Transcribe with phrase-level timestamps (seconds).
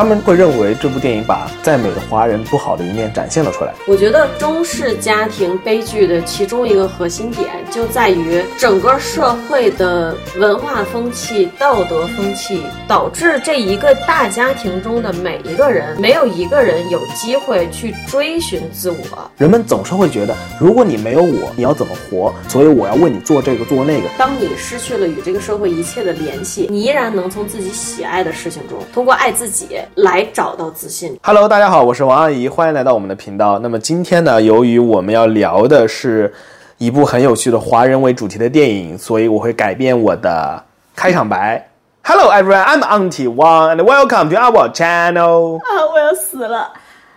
[0.00, 3.74] 他们会认为这部电影把在美的华人不好的一面展现了出来。
[3.86, 19.30] 我觉得中式家庭悲剧的其中一个核心点就在于整个社会的文化风气、道德风气，导致这一个大家庭中的每一个人，没有一个人有机会去追寻自我。
[19.36, 22.32] 人们总是会觉得，如果你没有我，你要怎么活？
[22.48, 24.08] 所以我要为你做这个做那个。
[24.16, 31.18] 当你失去了与这个社会一切的联系，你依然能从自己喜爱的事情中，通过爱自己来找到自信。
[31.22, 33.58] Hello，大家好，我是王阿姨，欢迎来到我们的频道。
[33.58, 36.32] 那么今天呢，由于我们要聊的是
[36.78, 40.62] 一部很有趣的华人为主题的电影，所以我会改变我的
[40.94, 41.68] 开场白。
[42.02, 45.58] Hello everyone, I'm Auntie Wang and welcome to our channel.
[45.58, 46.72] 啊，我要死了！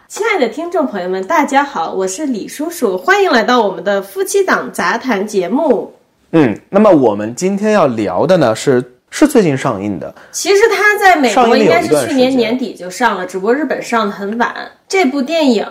[0.09, 5.93] 亲爱的听众朋友们，大家好，我是李叔叔，欢迎来到我们的夫妻档杂谈节目。
[6.31, 14.51] 嗯，那么我们今天要聊的呢是是最近上映的，其实它在美国应该是去年年底就上了，只不过日本上的很晚。
[14.87, 15.63] 这部电影，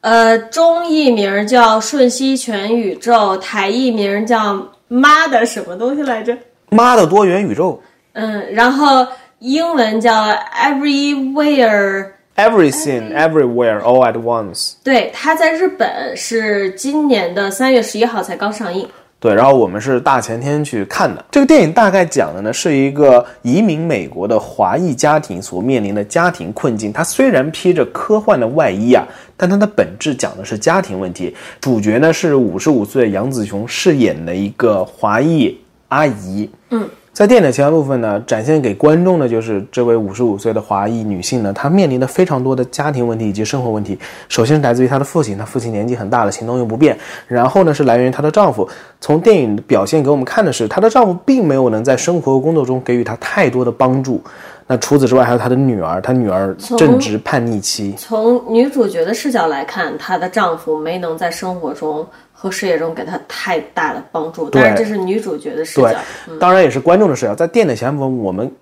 [0.00, 6.34] 呃，中译名叫《瞬息全宇宙》，台译名叫妈的什么东西来着？
[6.70, 7.78] 妈的多元宇宙
[8.14, 9.06] 嗯，然后
[9.40, 12.06] 英文叫 Everywhere。
[12.36, 14.72] ，Everything Everywhere All at Once。
[14.82, 18.88] 对，它在日本是今年的三月十一号才刚上映。
[19.24, 21.24] 对，然后我们是大前天去看的。
[21.30, 26.92] 这个电影大概讲的呢是一个移民美国的华裔家庭所面临的家庭困境。
[26.92, 29.02] 它虽然披着科幻的外衣啊，
[29.34, 31.34] 但它的本质讲的是家庭问题。
[31.58, 35.58] 主角呢是五十五岁杨紫琼饰演的一个华裔
[35.88, 36.50] 阿姨。
[36.68, 36.86] 嗯。
[37.14, 43.96] 在电影的前半部分呢，展现给观众的就是这位五十五岁的华裔女性呢，她面临的非常多的家庭问题以及生活问题。
[44.28, 46.98] 首先是来自于她的父亲，她父亲年纪很大了，行动又不便。
[47.28, 48.68] 然后呢是来源于她的丈夫。
[49.00, 54.20] 从电影的表现给我们看的是，她的丈夫并没有能在生活和工作中给予她太多的帮助。
[54.66, 57.94] 那除此之外，还有她的女儿，她女儿正值叛逆期。
[57.96, 62.04] 从女主角的视角来看，她的丈夫没能在生活中
[62.44, 65.88] 和事业中给她太大的帮助，当然这是女主角的视角
[66.26, 67.34] 对。，当然也是观众的视角。
[67.34, 68.52] 在电影的前半部分，我们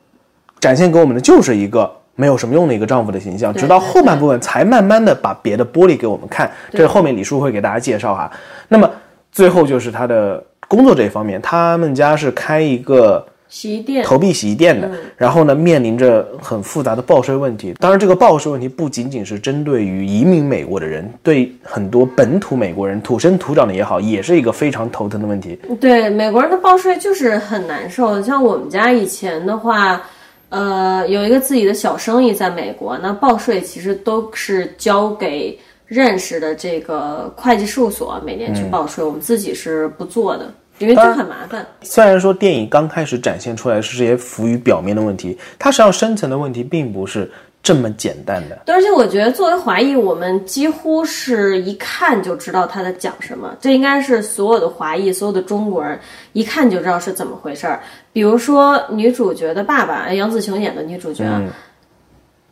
[0.60, 6.48] 展现给我们的就是一个没有什么用的一个丈夫的形象，直到后半部分才慢慢的把别的玻璃给我们看。
[6.70, 8.30] 这是后面李叔会给大家介绍哈。
[8.68, 8.88] 那么
[9.32, 17.74] 最后就是他的工作这一方面，他们家是开一个洗衣店，投币洗衣店的，然后呢，面临着很复杂的报税问题。
[17.78, 25.58] 当然，这个报税问题不仅仅是针对于移民美国的人，对很多本土美国人土生土长的也好，也是一个非常头疼的问题。
[25.78, 28.22] 对美国人的报税就是很难受。
[28.22, 30.00] 像我们家以前的话，
[30.48, 40.50] 呃，有一个自己的小生意在美国，那报税其实都是交给认识的这个会计事务所每年去报税，我们自己是不做的，
[40.82, 41.66] 因为这很麻烦。
[41.82, 47.30] 虽然说电影刚开始展现出来是这些浮于表面的问题，它实际上深层的问题并不是
[47.62, 48.58] 这么简单的。
[48.66, 53.56] 对，而且我觉得作为华裔，我们几乎是一看就知道他在讲什么。
[53.60, 55.98] 这应该是所有的华裔、所有的中国人
[56.32, 57.80] 一看就知道是怎么回事儿。
[58.12, 61.40] 比如说女主角的爸爸，杨紫琼演的女主角，啊，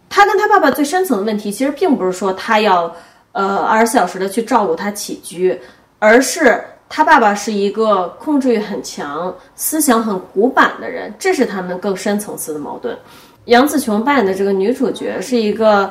[0.08, 2.94] 她跟她爸爸最深层的问题，其实并不是说她要
[3.32, 5.58] 呃二十四小时的去照顾她起居，
[5.98, 12.99] 而是她爸爸是一个控制欲很强、思想很古板的人，这是他们更深层次的矛盾。
[13.45, 15.89] 杨紫琼扮演的这个女主角是一个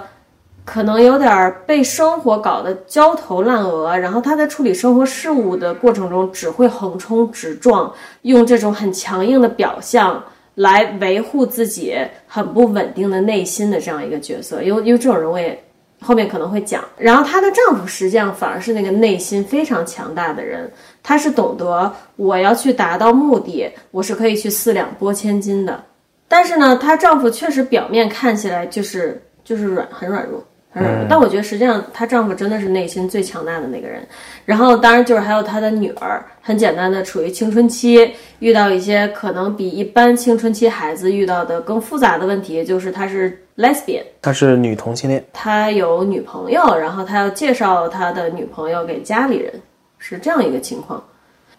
[0.66, 7.90] 可能有点被生活搞得焦头烂额，然后她在处理生活事务的过程中只会横冲直撞，
[8.24, 10.22] 用这种很强硬的表象
[10.56, 11.96] 来维护自己
[12.28, 14.62] 很不稳定的内心的这样一个角色。
[14.62, 15.58] 因为因为这种人我也
[16.02, 16.84] 后面可能会讲。
[16.98, 20.72] 然后她的丈夫实际上反而是那个内心非常强大的人，
[21.04, 25.84] 他是懂得我要去达到目的，我是可以去四两拨千斤的。
[26.28, 30.44] 但是呢，她丈夫确实表面看起来就是就是软，很软弱，
[30.80, 31.08] 很软弱。
[31.10, 34.02] 但我觉得实际上她丈夫真的是内心最强大的那个人。
[34.46, 49.54] 然后当然就是还有她的女儿，很简单的处于青春期，遇到一些可能比一般青春期孩子遇到的更复杂的问题，就是她是 lesbian，她是女同性恋，她有女朋友，然后她要介绍她的女朋友给家里人，
[49.98, 51.04] 是这样一个情况。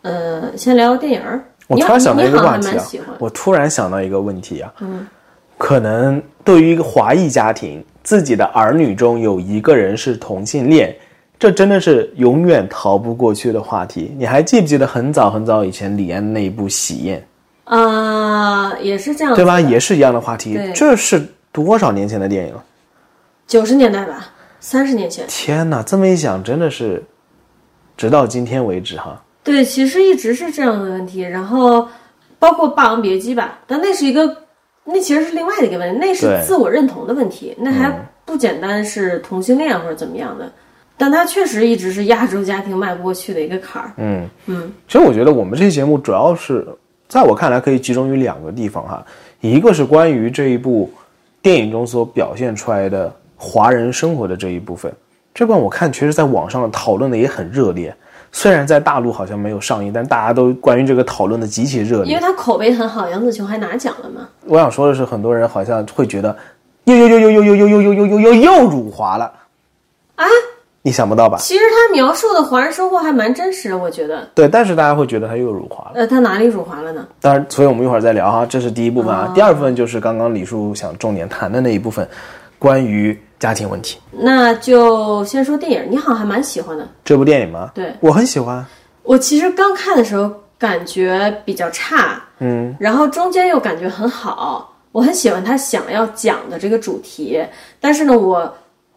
[0.03, 1.45] 呃，先聊聊电影儿。
[1.69, 5.07] 我突然想到一个话题啊我突然想到一个问题啊，嗯，
[5.57, 10.95] 可能对于一个华裔家庭，自己的儿女中有一个人是同性恋，
[11.39, 14.15] 这真的是永远逃不过去的话题。
[14.17, 17.19] 你还记不记得很早很早以前李安那一部《喜宴》？
[17.65, 19.61] 啊、也是这样，对吧？
[19.61, 20.59] 也是一样的话题。
[20.75, 22.65] 这是多少年前的电影了？
[23.47, 24.27] 九十年代吧，
[24.59, 25.25] 三十年前。
[25.29, 27.03] 天哪，这么一想，真的是，
[27.97, 29.23] 直到今天为止哈。
[29.45, 31.21] 对，其实一直是这样的问题。
[31.21, 31.89] 然后
[32.39, 34.40] 包括《霸王别姬》吧，但那是一个
[34.93, 37.91] 那其实是另外的一个问题，那是自我认同的问题，那还
[38.25, 40.51] 不简单是同性恋或者怎么样的。
[40.97, 43.93] 但它确实一直是亚洲家庭迈不过去的一个坎儿。
[43.97, 46.67] 嗯嗯，其实我觉得我们这期节目主要是，
[47.09, 49.03] 在我看来可以集中于两个地方哈，
[49.41, 50.93] 一个是关于这一部
[51.41, 54.93] 电影中所表现出来的华人生活的这一部分，
[55.33, 57.95] 这段我看其实在网上讨论的也很热烈，
[58.33, 62.13] 虽然在大陆好像没有上映，但大家都关于这个讨论的极其热烈。
[62.13, 64.29] 因为它口碑很好，杨紫琼还拿奖了嘛。
[64.47, 66.37] 我想说的是，很多人好像会觉得
[66.85, 69.33] 又又又又又又又又又又又又又辱华了
[70.17, 70.27] 啊！
[70.83, 71.37] 你想不到吧？
[71.39, 74.27] 其实他描述的华人生活还蛮真实的，我觉得。
[74.35, 75.93] 对，但是大家会觉得他又辱华了。
[75.97, 77.07] 呃，他哪里辱华了呢？
[77.21, 79.31] 当然，所以我们一会儿再聊哈，这是第一部分啊。
[79.35, 82.09] 第二部分就是刚刚李叔想重点谈的那一部分，
[82.59, 83.99] 关于家庭问题。
[84.13, 86.87] 那就先说电影，你好像还蛮喜欢的。
[87.05, 87.73] 这部电影吗？
[87.75, 88.65] 对我很喜欢。
[89.03, 97.43] 我其实刚看的时候感觉比较差，嗯，然后中间又感觉很好，我很喜欢他想要讲的这个主题，
[97.81, 98.55] 但是呢，我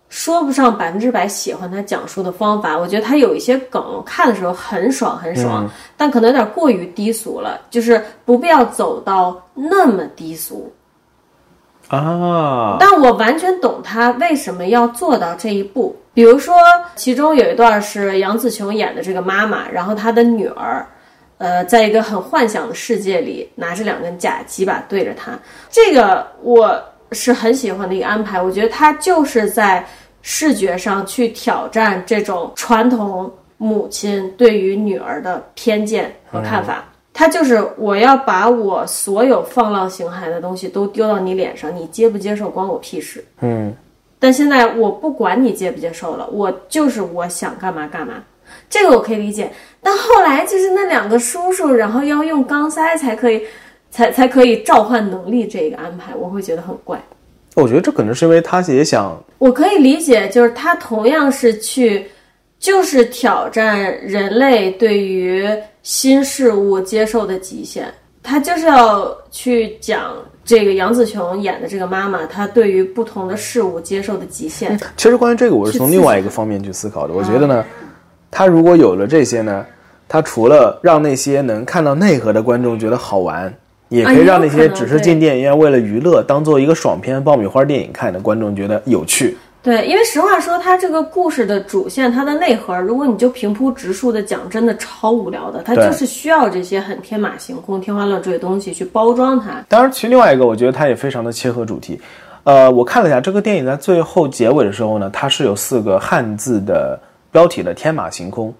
[0.09, 2.77] 说不上百分之百喜欢他讲述的方法。
[2.77, 10.71] 我觉得他有一些梗，看的时候很爽很爽，但可能有点过于低俗了，就是不必要走到那么低俗。
[11.93, 15.95] 啊，但我完全懂他为什么要做到这一步。
[16.13, 16.55] 比如说，
[16.95, 20.85] 其中有一段是杨紫琼演的这个妈妈，然后她的女儿，
[21.37, 25.31] 呃，在一个很幻想的世界里，拿着两根假鸡巴对着她。
[25.69, 26.79] 这个我
[27.11, 29.85] 是很喜欢的一个安排，我觉得他就是在
[30.21, 36.83] 视觉上去挑战这种传统母亲对于女儿的偏见和看法。
[37.13, 43.23] 他就是我要把我所有放浪形骸的东西都丢到你脸上，你接不接受关我屁事。
[43.41, 43.71] 嗯，
[44.17, 48.15] 但现在我不管你接不接受了，我就是我想干嘛干嘛，
[48.67, 49.51] 这个我可以理解。
[49.81, 53.43] 但后来就是那两个叔叔，然后要用钢塞才可以，
[53.91, 56.99] 才才可以召唤能力这个安排，我会觉得很怪。
[57.55, 62.07] 我觉得这可能是因为他也想，我可以理解，就是他同样是去，
[62.57, 65.47] 就是挑战人类对于
[65.83, 67.93] 新事物接受的极限。
[68.23, 70.15] 他就是要去讲
[70.45, 74.79] 这个杨紫琼演的这个妈妈，她对于不同的事物接受的极限。
[74.95, 77.13] 其实关于这个，我是从另外一个方面去思考的。
[77.13, 77.65] 我觉得呢，
[78.31, 79.65] 他如果有了这些呢，
[80.07, 83.53] 他除了让那些能看到内核的观众觉得好玩，
[83.89, 89.37] 也可以让那些只是进电影院为了娱乐、当做一个爽片、爆米花电影看的观众觉得有趣。
[89.63, 95.63] 对，因为实话说，它这个故事的主线，它的内核，如果你就平铺直述的讲，真的超无聊的。
[95.63, 99.63] 它就是需要这些很天马行空、天花乱坠的东西去包装它。
[99.69, 101.97] 当然，其实另外一个，我觉得它也非常的切合主题。
[102.43, 106.99] 呃，我看了一下这个电影在最后结尾的时候呢，它是有四个汉字的
[107.31, 108.53] 标题的“天马行空”，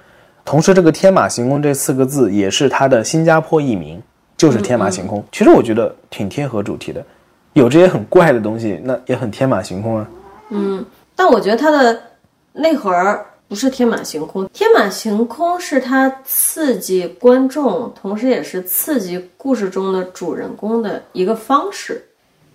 [0.45, 4.01] 同时这个“天马行空”这四个字也是它的新加坡译名，
[4.37, 7.03] 就是“天马行空”其实我觉得挺贴合主题的，
[7.51, 10.07] 有这些很怪的东西，那也很天马行空啊。
[11.15, 12.01] 但我觉得它的
[12.53, 12.91] 内核
[13.47, 22.03] 不是天马行空，天马行空是它刺激观众，同时也是刺激故事中的主人公的一个方式，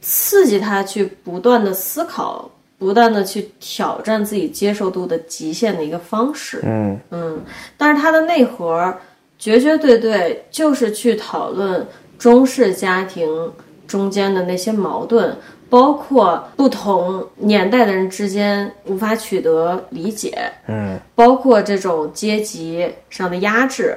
[0.01, 6.61] 刺激他去不断的思考，不断的去挑战自己接受度的极限的一个方式。
[6.65, 7.41] 嗯嗯，
[7.77, 8.93] 但是它的内核
[9.39, 11.87] 绝绝对对就是去讨论
[12.19, 13.53] 中式家庭
[13.87, 15.37] 中间的那些矛盾，
[15.71, 23.97] 包括不同年代的人之间无法取得理解，嗯包括这种阶级上的压制，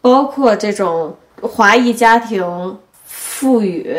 [0.00, 3.96] 包括这种华裔家庭赋予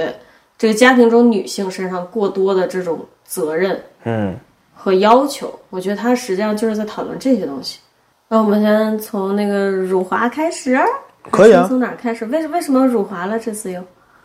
[0.57, 3.81] 这个家庭中女性身上过多的这种责任。
[4.03, 4.35] 嗯，
[4.73, 7.79] 和要求，我觉得他实际上就是在讨论这些东西。
[8.29, 10.77] 那我们先从那个辱华开始，
[11.31, 12.25] 可以啊先从哪儿开始？
[12.25, 13.39] 为什为什么辱华了？
[13.39, 13.81] 这次又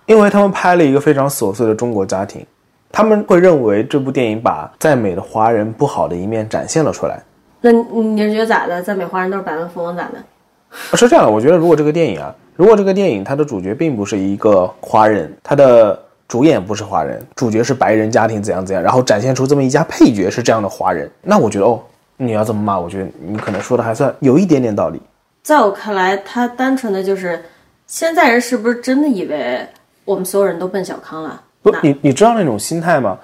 [0.07, 2.45] 因为他们拍了一个非常琐碎的中国家庭，
[2.91, 7.23] 他们会认为这部电影把在美的华人不好的一面展现了出来。
[7.61, 8.83] 那你你是觉得咋的？
[8.83, 10.97] 在美华人都是百万富翁咋的？
[10.97, 21.81] 是这样的，我觉得如果这个电影啊，如果这个电影它的主角并不是一个华人，它的主演不是华人，主角是白人家庭怎样怎样，然后展现出这么一家配角是这样的华人，那我觉得哦，
[22.17, 25.01] 你要这么骂，我觉得你可能说的还算有一点点道理。
[25.43, 27.43] 在我看来，他单纯的就是
[27.87, 29.67] 现在人是不是真的以为
[30.05, 31.41] 我们所有人都奔小康了？
[31.63, 33.19] 不，你你知道那种心态吗？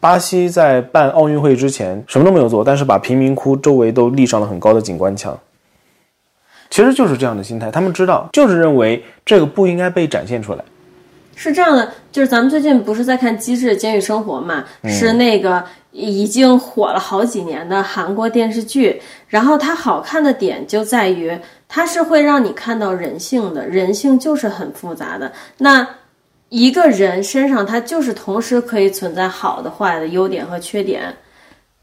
[0.00, 5.38] 巴西在办奥运会之前什么都没有做，但是把贫民窟周围都立上了很高的景观墙。
[6.68, 10.64] 其实就是这样的心态，他们知道，就是认为这个不应该被展现出来。
[11.36, 19.00] 是这样的，就是咱们最近不是在看《机智监狱生活》嘛，是那个已经火了好几年的韩国电视剧。
[19.28, 21.36] 然后它好看的点就在于，
[21.68, 25.32] 它是会让你看到人性的，人性就是很复杂的。
[25.58, 25.86] 那
[26.54, 31.12] 一个人身上他就是同时可以存在好的、坏的、优点和缺点，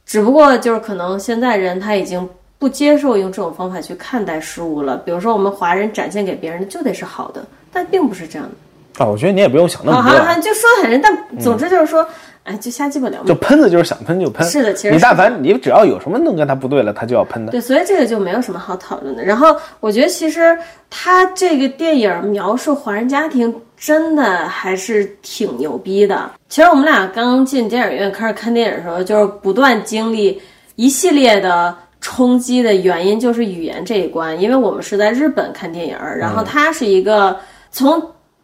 [0.06, 2.26] 只不过就是可能现在人他已经
[2.58, 4.96] 不接受用这种方法去看待事物了。
[4.96, 9.04] 比如说我们华人展现给别人的就得是好的，但并不是这样的。
[9.04, 12.08] 啊，我觉得你也不用想那么多啊，好好，就说的很认，但总之就是说，
[12.44, 13.28] 哎，就瞎鸡巴聊嘛。
[13.28, 14.48] 就喷子就是想喷就喷。
[14.48, 17.52] 是的其实你但凡你只要有什么能跟他不对了，他就要喷的。
[17.52, 19.24] 对，所以这个就没有什么好讨论的。
[19.24, 20.58] 然后我觉得其实
[20.90, 26.32] 他这个电影描述华人家庭真的还是挺牛逼的。
[26.50, 30.42] 其实我们俩刚进电影院开始看电影的时候，就是不断经历
[30.76, 31.76] 一系列的。
[32.04, 37.38] 冲击的原因就是语言这一关，因为我们是在日本看电影儿，然后它是一个
[37.72, 38.02] 从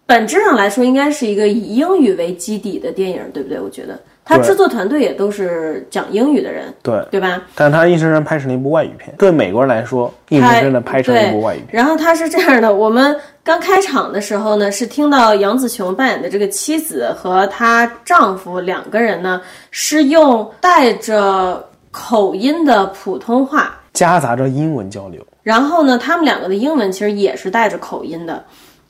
[0.07, 3.59] 本质上来说应该是一个以英语为基底的电影，对不对？
[3.59, 7.41] 我觉得它制作团队也都是讲英语的人，对，对吧？
[7.53, 11.67] 但他硬生生拍成了一部外语片，对美国人来说，硬生生的拍成了一部外语片。
[11.71, 21.61] 然后他是这样的，我们刚开场的时候呢，是听到杨紫琼扮演的这个妻子和她丈夫两个人呢，是用带着
[21.91, 28.41] 口音的普通话，夹杂着英文交流，然后呢，他们两个的英文其实也是带着口音的。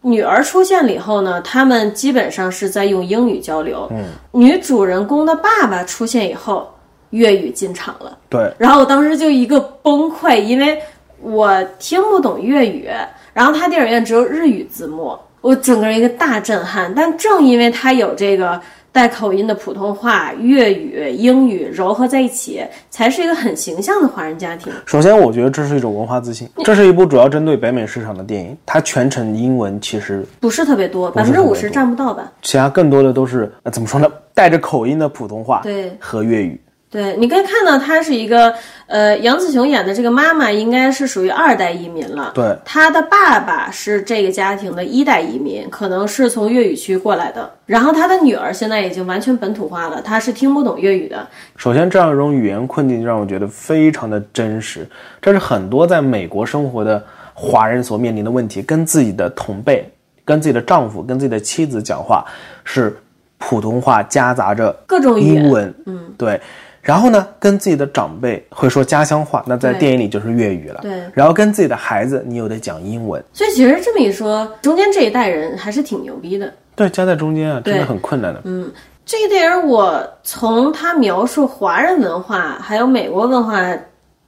[0.07, 3.87] 女儿出现了以后呢，他们基本上是在用英语交流。
[3.91, 6.73] 嗯，女主人公的爸爸出现以后，
[7.09, 8.17] 粤语进场了。
[8.29, 10.81] 对，然后我当时就一个崩溃，因为
[11.19, 12.89] 我听不懂粤语，
[13.33, 16.93] 然后他电影院只有日语字幕，我整个人一个大震撼。
[16.93, 18.59] 但正因为他有这个
[18.91, 24.73] 带口音的普通话、粤语、英语糅合在一起，才是一个很形象的华人家庭。
[24.85, 32.29] 首先我觉得这是一种文化自信，这是一部主要针对北美市场的电影，它全程英文，其实不是特别多，百分之五十占不到吧？
[32.41, 34.07] 其他更多的都是、呃、怎么说呢？
[34.33, 36.59] 带着口音的普通话对和粤语。
[36.97, 38.51] 对，你可以看到，她是一个，
[38.87, 42.31] 呃，杨紫琼演的这个妈妈应该是属于二代移民了。
[42.33, 47.47] 对，她的爸爸是这个家庭的一代移民，可能是从粤语区过来的。
[47.67, 51.27] 然后她的女儿现在已经完全本土化了，她是听不懂粤语的。
[51.55, 54.89] 首先，这样一种语言困境就让我觉得非常的真实，
[55.21, 58.63] 这是很多在美国生活的华人所面临的问题。
[58.63, 59.87] 跟自己的同辈、
[60.25, 62.25] 跟自己的丈夫、跟自己的妻子讲话
[62.63, 62.97] 是
[63.37, 66.41] 普通话夹杂着各种英文，嗯，对。
[66.87, 70.79] 然后呢，跟自己的长辈会说家乡话，那在电影里就是粤语了。
[70.81, 76.49] 对然后跟自己的孩子，你又得讲英文，所以其实这么一说，中间这一代人还是挺牛逼的。
[76.77, 78.39] 对，夹在中间啊，真的很困难的。
[78.45, 78.71] 嗯
[79.05, 83.61] 这一代人我从他描述华人文化还有美国文化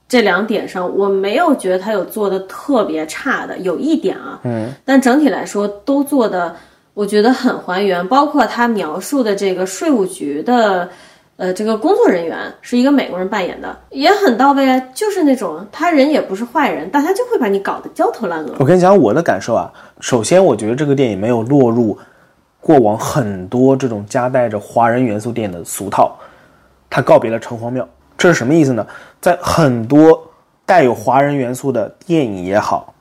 [0.06, 6.54] 这两点上，我没有觉得他有做的特别差的，有一点啊，嗯，但整体来说都做的
[6.92, 10.86] 我觉得很还原，包括他描述的这个税务局的。
[11.40, 18.56] 呃，这个工作人员是一个美国人扮演的，也很到位啊，就是那种他人也不是坏人，但他就会把你搞得焦头烂额。
[18.58, 21.98] 我跟你讲我的感受啊，首先我觉得这个电影没有落入
[22.60, 26.14] 过往很多这种夹带着华人元素电影的俗套，
[26.90, 28.86] 它告别了城隍庙，这是什么意思呢？
[29.18, 30.22] 在很多
[30.66, 32.92] 带有华人元素的电影也好，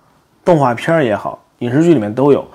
[0.46, 2.46] 动画片也好，影视剧里面都有，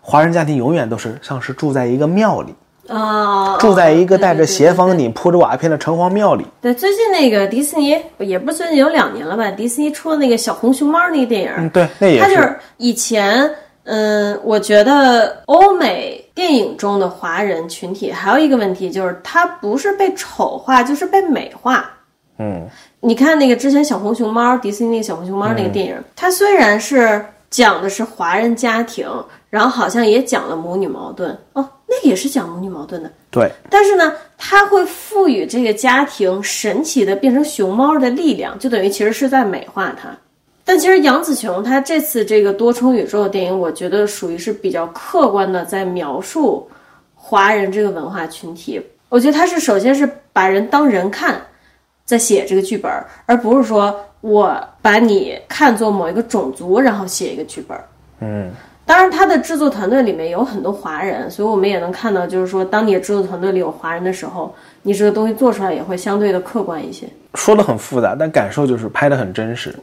[0.00, 2.54] 华人家庭永远都是像是住在一个庙里，
[2.88, 6.44] 啊、住在一个带着斜方顶、铺着瓦片的城隍庙里。
[6.60, 9.50] 对，最近那个迪士尼也不是最近有两年了吧？
[9.52, 13.48] 迪士尼出的那个小红熊猫那个电影，嗯，对，那也是它就是以前，
[13.84, 21.88] 嗯，我觉得欧美电影中的华人群体还有一个问题就是，它不是被丑化，就是被美化。
[22.38, 22.68] 嗯，
[23.00, 29.06] 你看那个之前小红熊猫，迪士尼那个小红熊猫那个电影，它虽然是讲的是华人家庭，
[29.50, 33.12] 然后好像也讲了母女矛盾哦，那也是讲母女矛盾的。
[33.30, 40.08] 对，但是呢，它会赋予这个家庭神奇的变成熊猫的力量，就等于其实是在美化它。
[40.64, 46.66] 但其实杨紫琼她这次这个多重宇宙的电影，我觉得属于是比较客观的在描述
[47.14, 48.80] 华人这个文化群体。
[49.10, 51.38] 我觉得他是首先是把人当人看，
[52.06, 52.90] 在写这个剧本，
[53.26, 57.76] 而不是说我把你看作某一个种族，然后写一个剧本。
[58.20, 58.50] 嗯，
[58.92, 67.08] 当然，他的制作团队里面有很多华人，所以我们也能看到，就是说，当你的制作团队里有华人的时候，你这个东西做出来也会相对的客观一些。
[67.34, 69.74] 说的很复杂，但感受就是拍的很真实。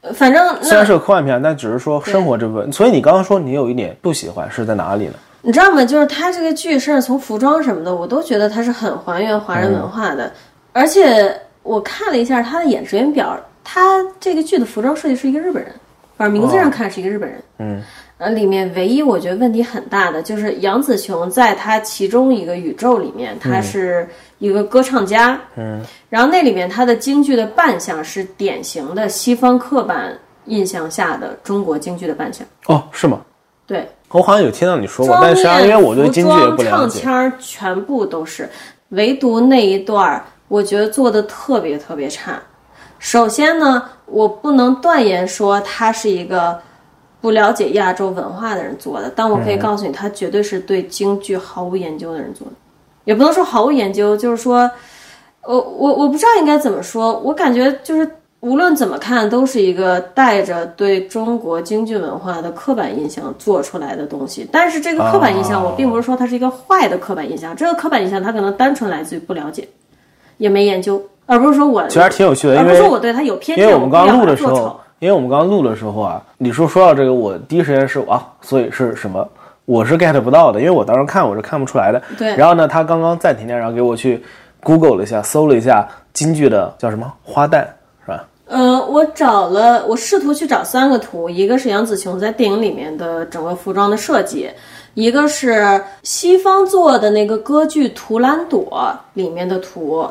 [0.00, 2.72] 呃反正虽然是个科幻片，但只是说生活这部分。
[2.72, 5.14] 所以你刚刚说你有一点不喜欢是在哪里呢？
[5.42, 5.84] 你知道吗？
[5.84, 10.32] 就是他这个剧，甚至从服装什么的，我都觉得他是很还原华人文化的。
[10.72, 11.30] 而且
[11.62, 15.70] 我看了一下他的演职员表，他这个剧的服装设计是一个日本人，
[16.16, 17.42] 反正名字上看是一个日本人。
[17.58, 17.82] 嗯，
[18.18, 24.08] 呃，里面唯一我觉得问题很大的就是杨紫琼在她其中一个宇宙里面，她是
[24.38, 33.20] 一个歌唱家，嗯，然后那里面她的京剧的扮相是典型的西方刻板印象下的中国京剧的扮相，哦，是吗？
[33.66, 36.70] 对，我好像有听到你说过，但实际上因为、我对京剧也、不了解。
[36.70, 38.48] 唱腔儿全部都是，
[38.90, 42.40] 唯独那一段儿，我觉得做的特别特别差。
[42.98, 46.58] 首先呢，我不能断言说他是一个
[47.26, 52.52] 不了解亚洲文化的人做的，但我可以告诉你，他绝对是对京剧毫无研究的人做的，
[53.02, 54.70] 也不能说毫无研究，就是说，
[55.42, 64.48] 我我我不知道应该怎么说，我感觉就是无论怎么看，都是一个带着对中国京剧文化的刻板印象做出来的东西。
[64.52, 69.66] 但是这个刻板印象，哦我并不是说它是一个坏的刻板印象，这个刻板印象它可能单纯来自于不了解，
[70.36, 79.28] 也没研究，而不是说我，其实挺有趣的，而不是说我对他有偏见，因为我们刚刚录的时候因为我们刚刚录的时候啊，李叔说到这个，我第一时间是啊，所以是什么？
[79.66, 82.02] 我是 get 不到的，因为我当时看我是看不出来的。
[82.16, 84.22] 对然后呢，他刚刚暂停键，然后给我去
[84.62, 87.66] Google 了一下，搜了一下京剧的叫什么花旦，
[88.04, 88.24] 是吧？
[88.46, 94.48] 呃，我找了，我试图去找三个图，一个是杨紫琼在电影里面的整个服装的设计，
[94.94, 98.66] 一个是西方做的那个歌剧《图兰朵》
[99.14, 100.08] 里面的图，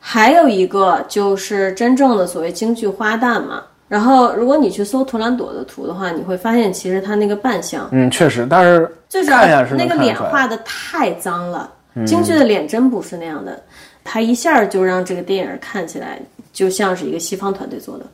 [0.00, 3.62] 还有一个就是真正的所谓京剧花旦嘛。
[3.88, 11.70] 然后，如果你去搜图兰朵的图的话，你会发现其实它那个扮相，嗯，确实，但是最主看一下是那个脸画的太脏了，
[12.04, 13.62] 京剧的脸真不是那样的，
[14.02, 16.20] 他一下就让这个电影看起来
[16.52, 18.04] 就像是一个西方团队做的。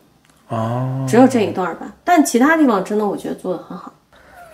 [0.49, 3.91] 哦，只有这一段吧，但其他地方真的我觉得做的很好。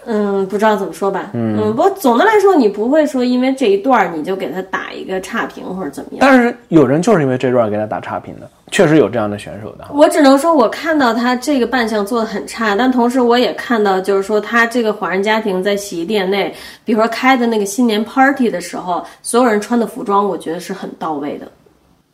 [0.07, 1.31] 嗯，不知道怎么说吧。
[1.35, 6.19] 嗯，不过总的来说，你不会说因为这一段你就给他打一个差评或者怎么样。
[6.21, 9.87] 但是有人就是因为这段给他打差评的，确实有这样的选手的。
[9.93, 21.47] 我只能说，我看到他这个扮相做的很差，但同时我也看到，就是说他这个华人家庭在洗衣店内，比如说开的那个新年 party 的时候，所有人穿的服装，我觉得是很到位的，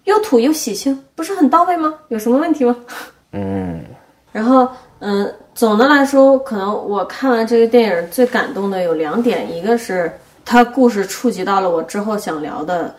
[0.05, 1.95] 又土又喜庆，不是很到位吗？
[2.09, 2.77] 有什么问题吗？
[3.33, 3.83] 嗯，
[4.31, 4.69] 然后，
[5.01, 10.13] 嗯，总的来说，可能我看完这个电影最感动的有两点，一个是
[10.45, 12.95] 它故事触及到了我之后想聊的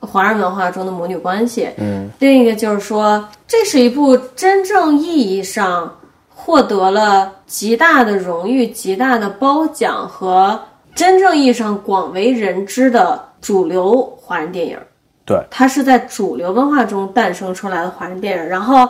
[0.00, 5.92] 华人文化中的母女关系，嗯，另一个就是说，这是一部真正意义上
[6.28, 10.60] 获得了极大的荣誉、极大的褒奖和
[10.94, 14.78] 真正意义上广为人知的主流华人电影。
[15.24, 18.48] 对，它是在主流文化中诞生出来的华人电影。
[18.48, 18.88] 然后，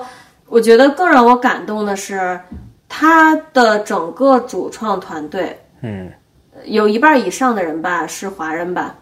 [0.49, 2.39] 我觉得更让我感动的是，
[2.89, 6.11] 它的整个主创团队，嗯，
[6.67, 8.95] 有一半以上的人吧是华人吧，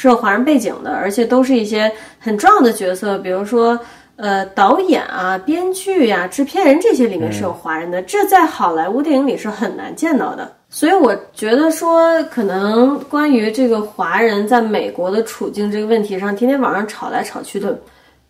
[0.00, 3.78] 是有华人背景的，而且都是一些很重要的角色，比如说。
[4.22, 10.52] 呃，导演啊、编剧呀、制片人这些里面是有华人的，这在好莱坞电影里是很难见到的。
[10.68, 17.80] 所以我觉得说，可能关于这个华人在美国的处境这个问题上，天天网上吵来吵去的，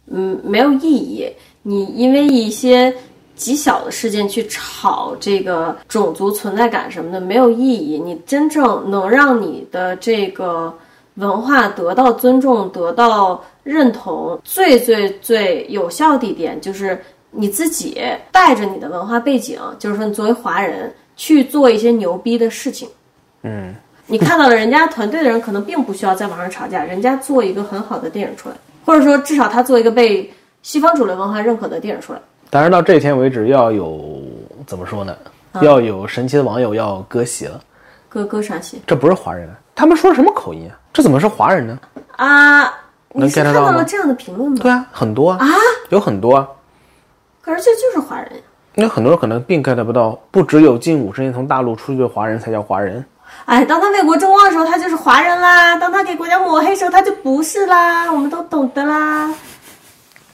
[0.07, 1.29] 嗯，没有意义。
[1.63, 2.95] 你因为一些
[3.35, 7.99] 极小的事件去吵这个种族存在感什么的，没有意义。
[7.99, 10.73] 你真正能让你的这个
[11.15, 16.99] 文化得到尊重、得到认同，最最最有效的一点就是
[17.31, 18.01] 你自己
[18.33, 22.89] 带着你的文化背景，就是说你作为华人去做一些牛逼的事情。
[23.43, 23.75] 嗯，
[24.07, 30.31] 你看到了人家团队的人可能并不需要在网上吵架，人家做一个很好的电影出来，或者说至少他做一个被
[30.63, 32.21] 西方主流文化认可的电影出来。
[32.51, 34.21] 当然到这一天为止，要有
[34.67, 35.17] 怎么说呢？
[35.61, 37.61] 要有神奇的网友要割席了。
[38.09, 40.79] 割割啥席这不是华人啊，他们说什么口音啊？
[40.93, 41.79] 这怎么是华人呢？
[42.17, 42.73] 啊？
[43.13, 44.59] 你看到了这样的评论吗？
[44.63, 45.47] 对啊，很多啊，
[45.89, 46.47] 有很多啊。
[47.43, 48.43] 可是这就是华人呀。
[48.77, 53.05] 因为很多人可能并 get 不到，不只有近五十年从大陆出去的华人才叫华人。
[53.47, 58.11] 哎，当他为国争光的时候，他就是华人啦；当他给国家抹黑的时候，他就不是啦。
[58.13, 59.35] 我们都懂的啦。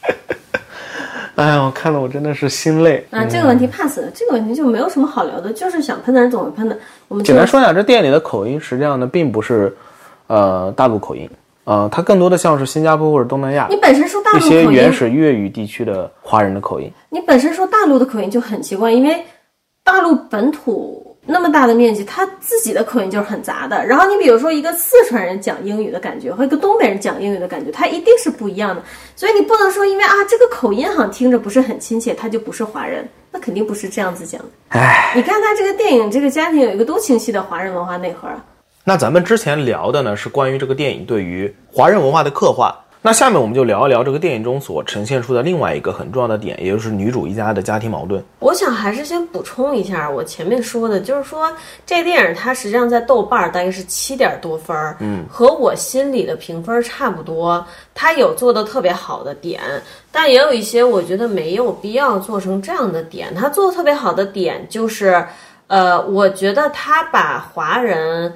[1.36, 3.06] 哎呀，我看了我真的是心累。
[3.10, 6.78] 啊，这个问题 pass 了，这个问题就没有什么好聊的，就是想喷的人总会喷的。
[7.08, 9.74] 我们简单说一下，这电影里的口音实际上呢，并不是
[10.26, 11.28] 呃大陆口音，
[11.64, 16.90] 呃，它更多的像是新加坡或者东南亚你本身说大一些陆口音，原始粤语地区的华人的口音。
[17.10, 19.24] 你本身说大陆的口音就很奇怪，因为
[19.82, 23.84] 大陆本土那么大的面积，他自己的口音就是很杂的。
[23.84, 28.82] 然后你比如说一个四川人讲英语的感觉和一个东北人讲英语的感觉，它一定是不一样的。
[29.16, 34.48] 所以你不能说因为啊这个口音好像听着不是很亲切，他就不是华人，那肯定不是这样子讲的。
[34.68, 38.44] 唉，你看他这个电影，这个家庭有一个多清晰的华人文化内核啊。
[38.88, 42.72] 那咱们之前聊的呢是关于这个电影对于华人文化的刻画。
[43.02, 48.22] 那下面我们就聊一聊这个电影中所呈现出的另外一个很重要的点，也就是女主一家的家庭矛盾。
[48.38, 51.52] 我想还是先补充一下我前面说的，就是说
[51.84, 57.66] 这电影它实际上在豆瓣儿大概是七点多分儿，嗯，和我心里的评分差不多。
[57.92, 59.60] 它有做的特别好的点，
[60.12, 63.34] 但也有一些我觉得没有必要做成这样的点。
[63.34, 65.26] 它做的特别好的点就是。
[65.68, 68.32] 呃，我觉得它把华人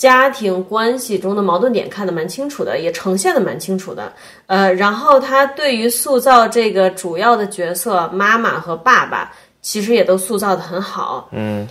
[0.00, 4.10] 家庭关系中的矛盾点看得蛮清楚的，也呈现的蛮清楚的。
[4.46, 11.28] 呃，然后他对于塑造这个主要的角色妈妈和爸爸，其实也都塑造的很好。
[11.32, 11.68] 嗯，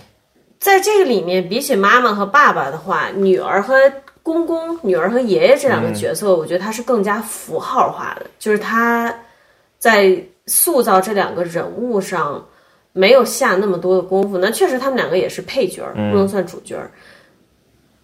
[0.60, 3.74] 在这个里面，比起妈妈和爸爸的话，女儿和
[4.22, 9.12] 公公、女儿和爷爷这两个角色，我觉得他是更加符号化的，就是他
[9.80, 10.16] 在
[10.46, 12.46] 塑造这两个人物上
[12.94, 14.38] 没有下那么多的功夫。
[14.38, 16.92] 那确实，他们两个也是配角，不能算主角儿。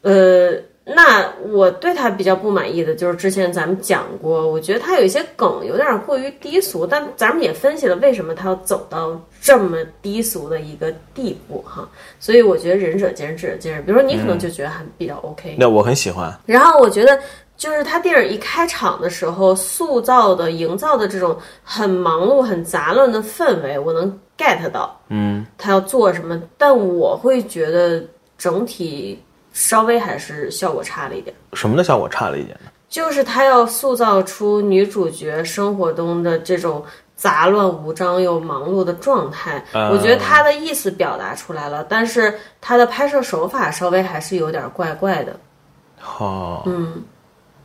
[0.06, 0.52] 呃，
[0.86, 11.90] 那我对他比较不满意的就是之前咱们讲过，我觉得他有一些梗有点过于低俗，但咱们也分析了为什么他要走到这么低俗的一个地步哈。
[12.20, 13.82] 所以我觉得仁者见仁，智者见智。
[13.82, 16.32] 比如说你可能就觉得还比较 OK，、那我很喜欢。
[16.46, 17.20] 然后我觉得，
[17.58, 28.04] 就是他电影一开场的时候塑造的、营造的这种很忙碌、很杂乱的氛围，我能 get 到，嗯，他要做什么，但我会觉得
[28.38, 29.20] 整体
[29.56, 31.34] 稍微还是效果差了一点。
[31.54, 32.70] 什么的效果差了一点呢？
[32.90, 36.84] 就是他要塑造出女主角生活中的这种
[37.16, 45.38] 杂乱无章又忙碌的状态，嗯我觉得他的意思表达出来了，但是他的拍摄手法稍微还是有点怪怪的，
[46.00, 46.66] 好、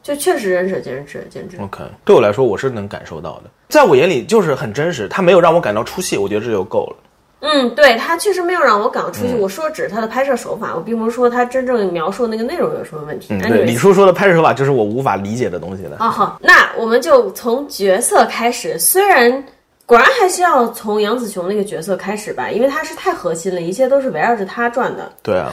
[0.02, 1.58] 就确实仁者见仁，智者见智。
[1.58, 6.96] o k 对我来说我是能感受到的，在我眼里就是很真实，他没有让我感到出戏，我觉得这就够了。
[7.40, 9.34] 嗯，对他确实没有让我感到出戏。
[9.34, 13.28] 我说只是他的拍摄手法，我并不是说他真正描述那个内容有什么问题。
[13.30, 15.96] 嗯对，李叔说的拍摄手法就是我无法理解的东西了。
[15.98, 18.78] 啊，好，那我们就从角色开始。
[18.78, 19.42] 虽然
[19.86, 25.10] 果然还是要从杨紫琼那个角色开始吧，因为她是太核心了，一切都是围绕着她转的。
[25.22, 25.52] 对啊，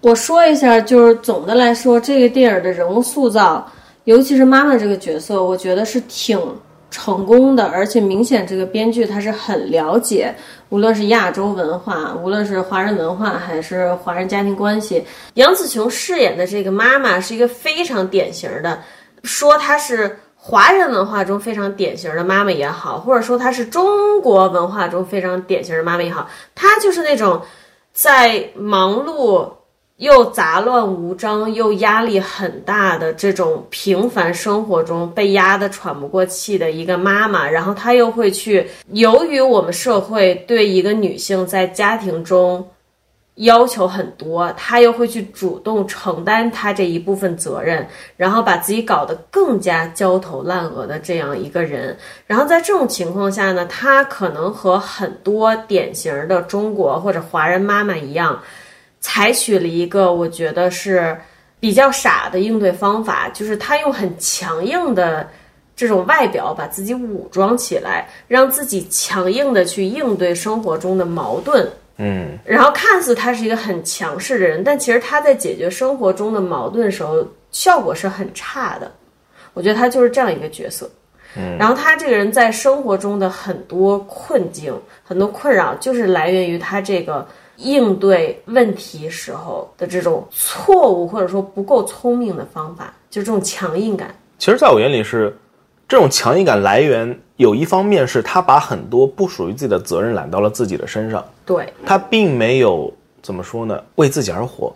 [0.00, 3.70] 我说一下，就是总的来说，这个电影的人物塑造，
[4.04, 6.40] 尤其是妈妈这个角色，我觉得是挺
[6.90, 10.34] 成功的，而且明显这个编剧他是很了解，
[10.68, 15.04] 无论是亚洲文化，无论是华人文化，还是华人家庭关系。
[15.34, 18.80] 杨紫琼饰演的这个妈妈是一个非常典型的，
[19.22, 20.18] 说她是。
[20.38, 27.42] 华人文化中非常典型的妈妈也好，或者说她是中国文化中非常典型的妈妈也好，她就是那种
[27.92, 29.50] 在忙碌
[29.98, 42.68] 又杂乱无章又压力很大的这种平凡生活中被压得喘不过气的一个妈妈，然后她又会去，由于我们社会对一个女性在家庭中
[43.36, 51.96] 要求很多，她又会去主动承担她这一部分责任，然后把自己搞得更加焦头烂额的这样一个人。
[52.26, 58.38] 然后在这种情况下呢，她可能和很多典型的中国或者华人妈妈一样。
[59.06, 61.16] 采取了一个我觉得是
[61.60, 65.28] 比较傻的应对方法，就是他用很强硬的
[65.76, 71.70] 这种外表把自己武装起来，让自己强硬的去应对生活中的矛盾。
[71.98, 78.90] 嗯，然后看似他是一个很强势的人，但其实他在解决生活中的矛盾的时候，效果是很差的。
[79.54, 80.90] 我觉得他就是这样一个角色。
[81.36, 87.24] 嗯，然后他这个人在生活中的很多困境、很多困扰，就是来源于他这个
[87.56, 94.14] 应对问题时候的这种错误或者说不够聪明的方法，就这种强硬感。
[94.38, 95.36] 其实在我眼里是
[95.88, 102.92] 这种强硬感来源有一方面是他把很多不属于自己的责任揽到了自己的身上，对，他并没有
[103.22, 104.74] 怎么说呢，为自己而活，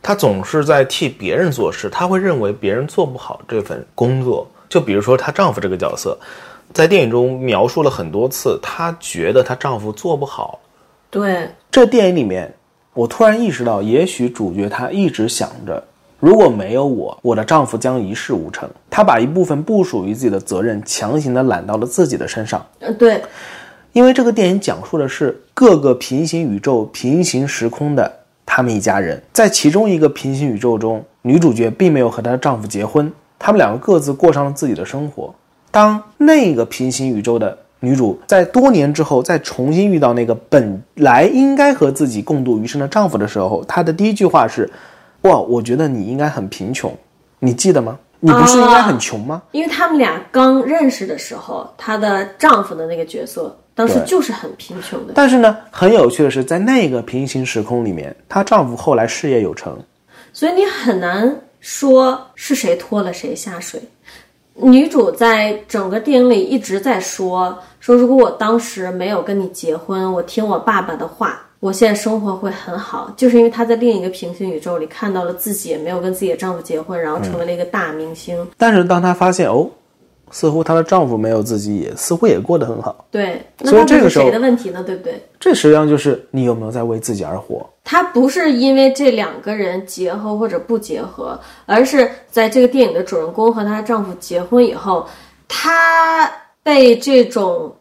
[0.00, 4.46] 他总是在替别人做事，他会认为别人做不好这份工作。
[4.68, 6.18] 就比如说她丈夫这个角色，
[6.72, 10.58] 在电影中描述了很多次，她觉得她丈夫做不好。
[11.10, 12.52] 对，这电影里面，
[12.92, 15.82] 我突然意识到，也许主角她一直想着，
[16.18, 18.68] 如果没有我，我的丈夫将一事无成。
[18.90, 22.64] 她把一部分不属于自己的责任强行的揽到了自己的身上。
[22.80, 23.22] 呃，对，
[23.92, 28.10] 因为这个电影讲述的是各个平行宇宙、平行时空的
[28.44, 35.34] 他们一家人，在其中一个平行宇宙中，女主角并没有和她的丈夫结婚，他们两个各自过上了自己的生活。
[35.70, 44.68] 当那个平行宇宙的女主在多年之后再重新遇到那个本来应该和自己共度余生的丈夫的时候，她的第一句话是
[45.22, 46.92] ：“哇，我觉得你应该很贫穷，
[47.38, 47.98] 你记得吗？
[48.18, 55.12] 你不是应该很穷吗？”因为他们俩刚认识的时候，她的丈夫的那个角色当时就是很贫穷的。
[55.14, 59.78] 但是呢，很有趣的是，在那个平行时空里面，她丈夫后来事业有成，
[60.32, 63.80] 所以你很难说是谁拖了谁下水。
[64.58, 73.12] 女主在整个电影里一直在说说，如果我当时没有跟你结婚，我听我爸爸的话，我现在生活会很好。
[73.16, 78.46] 就是因为她在另一个平行宇宙里看到了自己也没有跟自己的丈夫结婚，然后成为了一个大明星。
[78.56, 79.68] 但是当她发现哦，
[80.30, 83.06] 似乎她的丈夫没有自己也似乎也过得很好。
[83.10, 84.82] 对，那所以这个时候谁的问题呢？
[84.82, 85.24] 对不对？
[85.38, 87.68] 这实际上就是你有没有在为自己而活。
[87.84, 95.06] 他不是因为这两个人结合或者不结合，而是在这个电影的主人公和她丈夫结婚以后，
[95.46, 96.30] 她
[96.64, 97.72] 被这种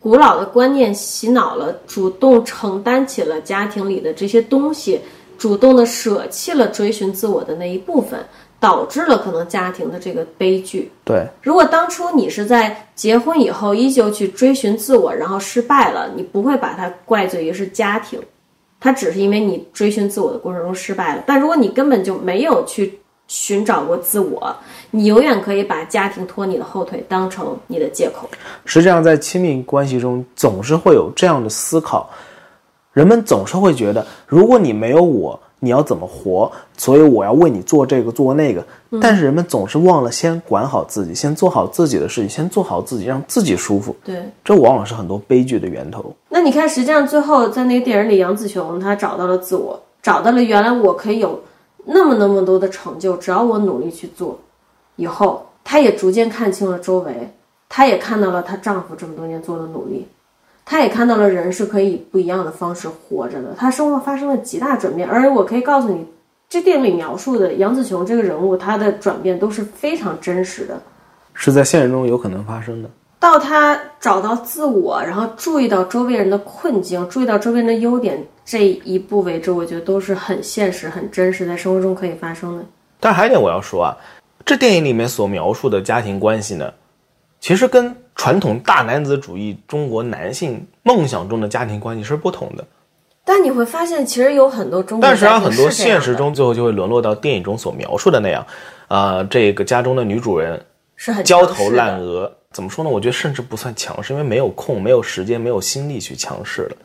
[0.00, 4.98] 古老的观念洗脑了，主动承担起了家庭里的这些东西，
[5.36, 8.18] 主动的舍弃了追寻自我的那一部分，
[8.62, 10.88] 导致了可能家庭的这个悲剧。
[11.04, 18.20] 对，如果当初你是在结婚以后依旧去追寻自我，然后失败了，你不会把它怪罪于是家庭，
[18.78, 21.24] 它只是因为你追寻自我的过程中失败了。
[21.26, 22.96] 但如果你根本就没有去
[23.26, 24.54] 寻找过自我，
[24.92, 28.30] 你永远可以把家庭拖你的后腿当成你的借口。
[28.64, 32.08] 实际上在亲密关系中总是会有这样的思考，
[32.92, 36.50] 人们总是会觉得，如果你没有我，你要怎么活？
[36.76, 38.64] 所以我要为你做这个做那个。
[39.00, 43.94] 但是人们总是忘了先管好自己，先做好自己的事情，先做好自己，让自己舒服。
[44.02, 46.12] 对，这往往是很多悲剧的源头。
[46.28, 51.40] 那你看，实际上最后在那个电影里，杨紫琼她找到了自我，找到了原来我可以有
[51.84, 54.36] 那么那么多的成就，只要我努力去做。
[54.96, 57.32] 以后，她也逐渐看清了周围，
[57.68, 60.06] 她也看到了她丈夫这么多年做的努力，
[60.64, 63.54] 她也看到了人是可以以不一样的方式活着的。
[63.56, 66.06] 他生活发生了极大转变，而我可以告诉你，
[66.48, 70.80] 这电影里描述的杨紫琼这个人物，她的转变都是非常真实的。
[71.34, 72.88] 是在现实中有可能发生的。
[73.18, 82.64] 到他找到自我，然后注意到周围人的困境，注意到周围人的优点这一步为止，我觉得都是很现实、很真实，在生活中可以发生的。
[82.98, 83.96] 但还有一点我要说啊，
[84.44, 86.72] 这电影里面所描述的家庭关系呢，
[87.38, 92.64] 其实跟传统大男子主义中国男性梦想中的家庭关系是不同的。
[93.24, 98.44] 但你会发现，其实有很多中国但实际上很多现实中最后就会沦落到电影中所描述的那样，
[98.88, 100.60] 呃，这个家中的女主人
[100.96, 102.90] 是很焦头烂额，怎么说呢？
[102.90, 106.76] 我觉得甚至不算强势，因为没有空、没有时间、没有心力去强势了。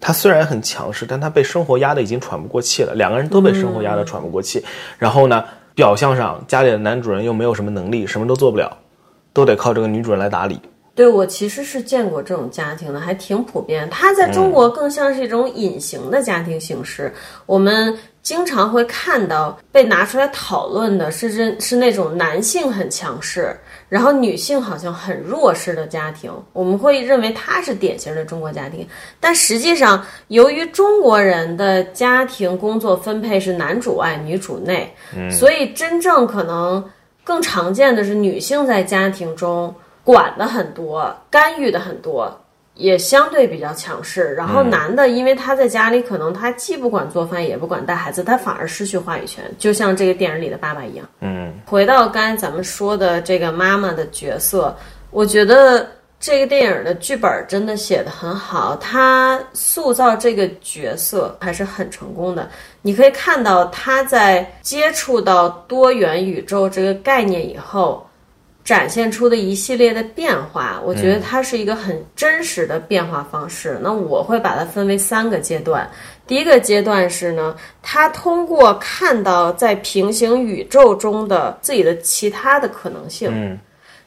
[0.00, 2.92] 她虽然很强势，但她被生活压得已经喘不过气了。
[2.96, 4.64] 两个人都被生活压得喘不过气，
[4.98, 5.44] 然后呢，
[5.76, 8.76] 表象上家里的男主人又没有什么能力，什么都做不了，
[9.32, 10.60] 都得靠这个女主人来打理。
[10.94, 13.88] 对我其实是见过这种家庭的，还挺普遍。
[13.88, 17.10] 它在中国更像是一种隐形的家庭形式。
[17.46, 23.56] 我们经常会看到被拿出来讨论的是真是那种男性很强势，
[23.88, 26.30] 然后女性好像很弱势的家庭。
[26.52, 28.86] 我们会认为它是典型的中国家庭，
[29.18, 34.94] 但实际上，由于中国人的家庭工作分配是男主外女主内，
[35.30, 36.84] 所以真正可能
[37.24, 39.74] 更常见的是女性在家庭中。
[40.04, 42.28] 管的很多，干预的很多，
[42.74, 44.34] 也相对比较强势。
[44.34, 51.08] 然后男的，因为他在家里可能他既不管做饭，也不管带孩子，他反而失去话语权，就像这个电影里的爸爸一样。
[51.20, 54.76] 嗯，回到刚才咱们说的这个妈妈的角色，
[55.12, 55.86] 我觉得
[56.22, 62.48] 这个电影的剧本真的写得很好，他塑造这个角色还是很成功的。
[62.80, 68.06] 你可以看到他在接触到多元宇宙这个概念以后。
[68.64, 73.76] 展现出的一系列的变化，我觉得它是一个很真实的变化方式。
[73.82, 75.90] 那我会把它分为三个阶段。
[76.28, 83.58] 第一个阶段是呢，他通过看到在平行宇宙中的自己的其他的可能性，嗯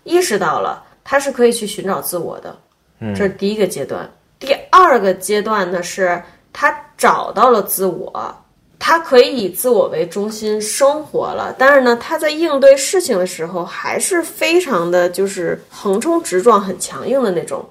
[0.05, 2.57] 意识到了他是可以去寻找自我的，
[2.99, 4.11] 这是第一个阶段。
[4.37, 8.35] 第二个阶段呢，是他找到了自我。
[8.77, 17.67] 他可以以自我为中心生活了，但是呢，他在应对事情的时候还是非常的就是横冲直撞、很强硬的那种。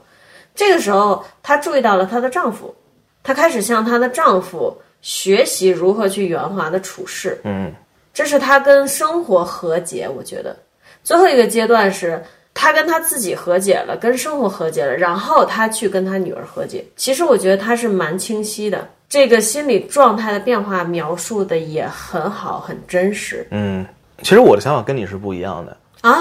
[0.57, 2.75] 这个时候，她注意到了她的丈夫，
[3.23, 7.39] 她开始向她的丈夫学习如何去圆滑的处事。
[7.45, 7.73] 嗯，
[8.13, 10.09] 这是她跟生活和解。
[10.09, 10.57] 我觉得
[11.05, 12.21] 最后一个阶段是
[12.55, 16.83] 她跟他自己和解了，跟生活和解了，然后他去跟他女儿和解。
[16.97, 18.89] 其实我觉得他是蛮清晰的。
[19.07, 23.87] 这个心理状态的变化描述的也很好，很真实嗯，
[24.23, 25.77] 其实我的想法跟你是不一样的。
[26.01, 26.19] 啊，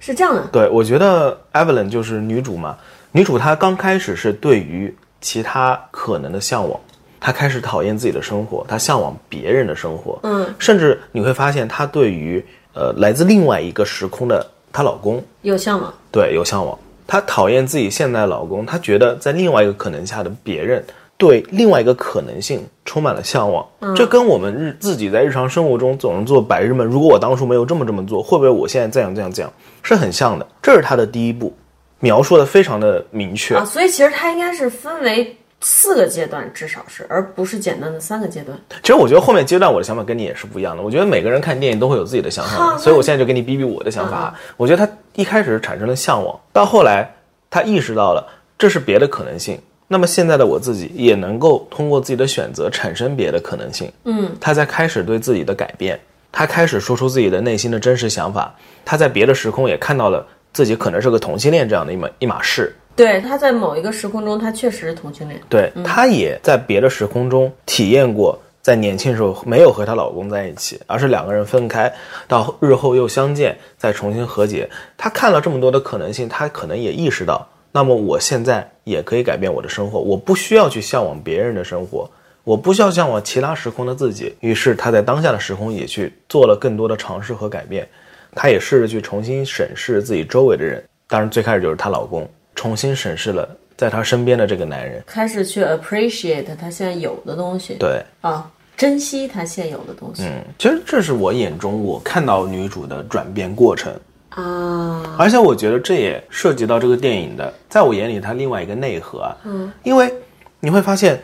[0.00, 2.76] 是这样的，对，我觉得 Evelyn 就是女主嘛，
[3.12, 6.80] 女主她刚开始是对于其他可能的向往，
[7.20, 12.44] 她开始讨厌自己的生活，她向往别人的生活，嗯，甚至你会发现她对于
[12.74, 20.84] 呃来自另外一个时空的她老公，有向往，对有向往，她讨厌自己现在的老公，她觉得在另外一个可能下的别人。
[21.16, 26.86] 对另外一个可能性充满了向往，这跟我们日自己在日常生活中总是做白日梦。
[26.86, 29.52] 如果我当初没有这么这么做，会不会我现在这样这样这样？
[29.82, 30.46] 是很像的。
[30.62, 31.52] 这是她的第一步，
[31.98, 33.56] 描述的非常的明确。
[33.56, 38.56] 啊，所以其实她应该是分为四个阶段，至少是，而不是简单的三个阶段。
[38.82, 40.82] 其实我觉得后面阶段我的想法跟你也是不一样的。
[40.82, 44.34] 我觉得每个人看电影都会有自己的想法，所以我现在就给你比比我的想法啊。
[44.56, 47.12] 我觉得他一开始产生了向往，到后来
[47.50, 48.24] 他意识到了
[48.56, 49.60] 这是别的可能性。
[49.88, 53.90] 那么现在的我自己也能够通过自己的选择产生别的可能性。
[54.04, 55.98] 嗯，他在开始对自己的改变，
[56.30, 58.54] 他开始说出自己的内心的真实想法。
[58.84, 62.76] 他在别的时空也看到了自己可能是个同性恋这样的一码一码事。
[62.98, 65.40] 对，他在某一个时空中，他确实是同性恋。
[65.48, 71.94] 对，她也在别的时空中体验过，在年轻时候没有和她老公在一起，而是两个人分开，
[72.26, 74.68] 到日后又相见，再重新和解。
[74.96, 82.10] 她看了这么多的可能性，她可能也意识到，那么我现在也可以改变我的生活，我不需要去向往别人的生活，
[82.42, 84.34] 我不需要向往其他时空的自己。
[84.40, 87.88] 于是她在当下的时空也去做了更多的尝试和改变，
[88.34, 92.28] 她也试着去重新审视自己周围的人，当然最开始就是她老公，
[92.58, 95.00] 重新审视了在他身边的这个男人。
[95.06, 103.92] 开始去 appreciate 他现在有的东西，对，啊，珍惜他现有的东西、嗯，其实这是我眼中我看到女主的转变过程，
[104.30, 105.16] 啊。
[105.16, 110.12] 而且我觉得这也涉及到这个电影的，在我眼里它另外一个内核啊，嗯，因为
[110.58, 111.20] 你会发现，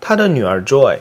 [0.00, 0.96] 他的女儿 Joy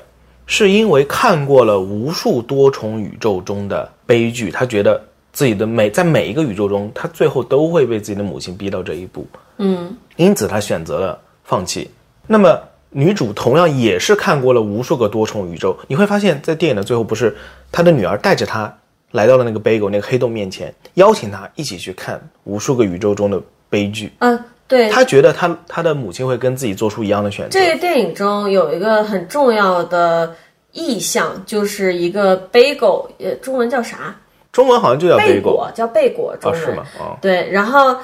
[0.45, 11.89] 是因为看过了无数多重宇宙中的悲剧，他觉得自己的每在每一个宇宙中，他最后都会被自己的母亲逼到这一步，嗯，因此他选择了放弃。
[12.27, 17.35] 那么女主同样也是看过了无数个多重宇宙，你会发现在电影的最后，不是
[17.71, 18.75] 她的女儿带着她
[19.11, 24.11] 来到了那个 Bagel 那个黑洞面前，邀请她一起去看无数个宇宙中的悲剧。
[24.19, 27.59] 嗯，对，他觉得他他的母亲会跟自己做出一样的选择。
[27.59, 30.35] 这个电影中有一个很重要的
[30.71, 34.15] 意象，就是一个 bagel，呃，中文叫啥？
[34.59, 36.61] 中文好像就叫贝果，叫贝果，中哦，文。
[36.61, 36.83] 是吗？
[36.99, 37.95] 哦，对，然后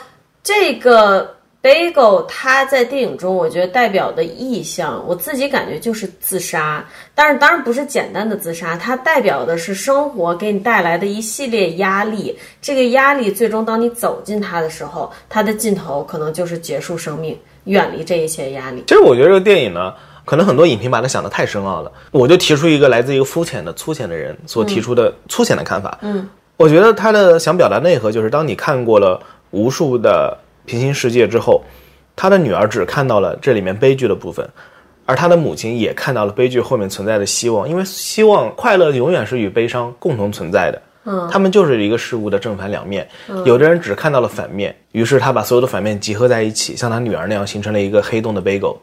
[0.41, 18.85] 这个 bagel 它在电影中，我觉得代表的意象，我自己感觉就是自杀，但是当然不是简单的自杀，它代表的是生活给你带来的一系列压力，这个压力最终当你走进它的时候，它的尽头可能就是结束生命，远离这一切压力。
[18.87, 21.91] 其实我觉得这个电影呢，可能很多影评把它想得太深奥了。
[22.11, 25.97] 我就提出一个来自一个肤浅的、粗浅的人所提出的粗浅的看法。
[26.01, 29.19] 嗯，我觉得他的想表达内核就是，当你看过了
[29.51, 31.63] 无数的平行世界之后，
[32.15, 34.47] 他的女儿只看到了这里面悲剧的部分。
[35.07, 40.81] 而他的母亲也看到了悲剧后面存在的希望，因为希望、快乐永远是与悲伤共同存在的。
[41.05, 43.07] 嗯，他们就是一个事物的正反两面。
[43.45, 48.75] 有的人只看到了反面，于是他把所有的反面集合在一起，像他女儿那样形成了一个黑洞的 bagel。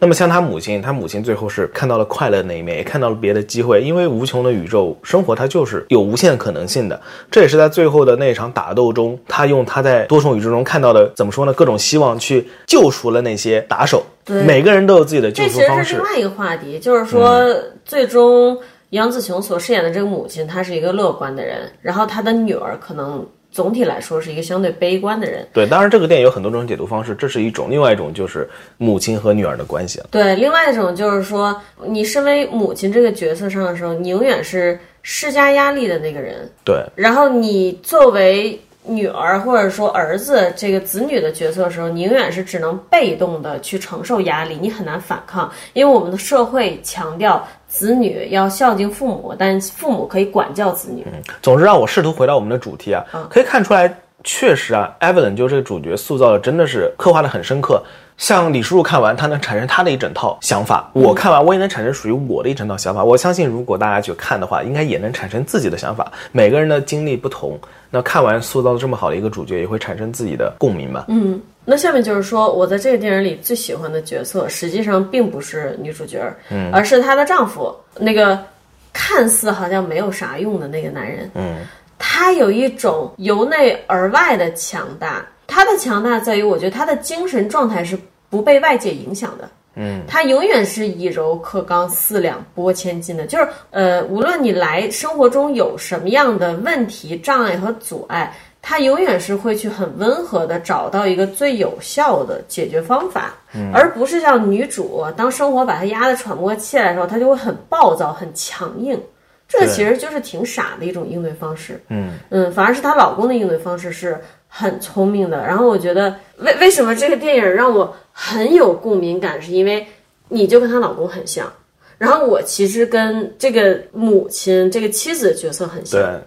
[0.00, 7.00] 那么像他母亲，他母亲最后是看到了快乐那一面，也看到了别的机会，因为无穷的宇宙生活，它就是有无限可能性的。
[7.28, 11.52] 这也是在最后的那场打斗中，他用他在多重宇宙中看到的怎么说呢？
[11.52, 14.04] 各种希望去救赎了那些打手。
[14.24, 16.04] 对每个人都有自己的救赎方式其实是另。
[16.04, 17.44] 外一个话题，就是说，
[17.84, 18.56] 最终
[18.90, 25.46] 杨紫琼所饰演的这个母亲，她是一个乐观的人，然后她的女儿可能总体来说是一个相对悲观的人。
[25.52, 30.06] 对，当然这个电影有很多种解读方式，这是一种；另外一种就是母亲和女儿的关系了。
[30.10, 31.54] 对，另外一种就是说，
[31.86, 51.06] 你身为母亲这个角色上的时候，你永远是施加压力的那个人，对，然后你作为女儿或者说儿子这个子女的角色的时候，你永远是只能被动的去承受压力，你很难反抗，因为我们的社会强调子女要孝敬父母，但父母可以管教子女。
[51.06, 57.82] 嗯总之，让我试图回到我们的主题啊，可以看出来，确实啊，Evelyn 就这个主角塑造的真的是刻画的很深刻。
[58.16, 63.04] 像李叔叔看完，他能产生他的一整套想法；我看完，我也能产生属于我的一整套想法。
[63.04, 66.10] 我相信，如果大家去看的话，应该也能产生自己的想法。
[66.32, 67.56] 每个人的经历不同，
[67.90, 71.04] 那看完塑造的这么好的一个主角，也会产生自己的共鸣吧。
[71.06, 76.18] 嗯，那下面就是说，我在这个电影里最喜欢的角色，实际上并不是女主角，
[76.50, 78.42] 嗯，而是她的丈夫，那个
[78.90, 81.58] 看似好像没有啥用的那个男人，嗯，
[81.98, 85.26] 他有一种由内而外的强大。
[85.46, 87.98] 他的强大在于，我觉得他的精神状态是
[88.30, 89.48] 不被外界影响的。
[89.80, 103.34] 嗯，他永远是以柔克刚、四两拨千斤的，就是呃，无论你来生活中有什么样的问题、障碍和阻碍，他永远是会去很温和的找到一个最有效的解决方法，
[103.72, 109.00] 而不是像女主，当生活把她压得喘不过气来的时候，她就会很暴躁、很强硬。
[109.48, 111.80] 这个其实就是挺傻的一种应对方式。
[111.88, 115.38] 嗯嗯，反而是她老公的应对方式是很聪明的。
[115.38, 119.86] 然后我觉得为为什么这个电影让我很有共鸣感，是因为
[120.28, 121.50] 你就跟她老公很像，
[121.96, 125.98] 然后我其实跟这个母亲、这个妻子的角色很像。
[125.98, 126.20] 对，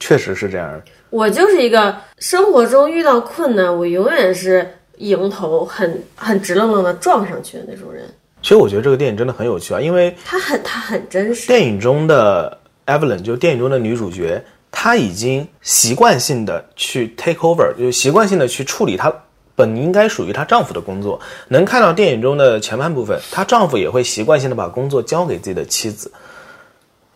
[0.00, 0.80] 确实是这样。
[1.10, 4.68] 我就是一个生活中遇到困难，我永远是
[4.98, 8.04] 迎头很很直愣愣的撞上去的那种人。
[8.42, 11.46] 其实我觉得这个电影真的很有趣啊，因为它很它很真实。
[11.46, 19.10] 电影中的 Evelyn 就电影中的女主角，她已经习惯性的去 take over，就习惯性的去处理她
[19.54, 21.18] 本应该属于她丈夫的工作。
[21.48, 26.10] 能看到电影中的前半部分，她丈夫也会习惯性的把工作交给自己的妻子。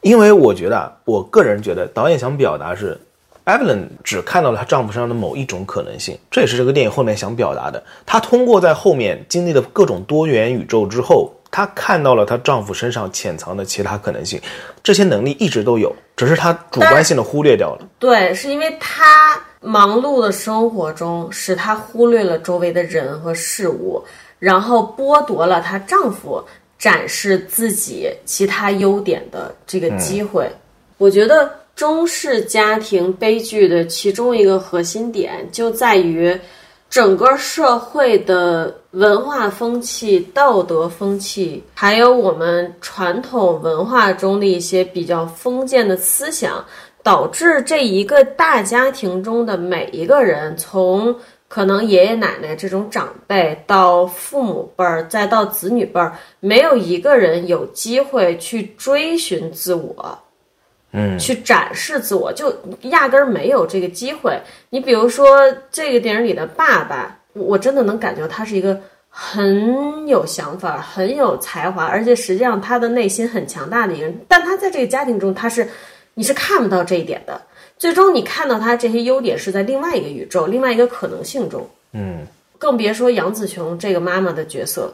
[0.00, 2.98] 因为我觉得，啊，我个人觉得导演想表达是
[3.44, 7.82] ，Evelyn 只看到了她丈夫身上的某一种可能性，这也是这个电影后面想表达的。
[8.06, 14.40] 她通过在后面经历了各种多元宇宙之后，她看到了她丈夫身上潜藏的其他可能性，
[14.82, 17.86] 这些能力一直都有，只是她主观性的忽略掉了。
[17.98, 24.00] 对，是因为她忙碌的生活中使她忽略了周围的人和事物，
[24.38, 26.44] 然后剥夺了她丈夫。
[26.78, 30.48] 展示自己其他优点的这个机会，
[30.96, 36.38] 我觉得中式家庭悲剧的其中一个核心点就在于，
[36.88, 46.64] 整个社会的文化风气、道德风气，还有我们传统文化中的一些比较封建的思想，
[47.02, 51.14] 导致这一个大家庭中的每一个人从。
[51.48, 60.18] 可能爷爷奶奶这种长辈到父母辈儿，再到子女辈儿，没有一个人有机会去追寻自我，
[60.92, 64.38] 嗯，去展示自我，就压根儿没有这个机会。
[64.68, 68.78] 你比如说这个电影里的爸爸，我真的能感觉他是一个
[69.08, 74.20] 很有想法、很有才华，而且实际上他的内心很强大的一个人。
[74.28, 75.66] 但他在这个家庭中，他是
[76.12, 77.40] 你是看不到这一点的。
[77.78, 82.26] 最终你看到他这些优点是在另外一个宇宙、另外一个可能性中，嗯，
[82.58, 84.92] 更别说杨紫琼这个妈妈的角色，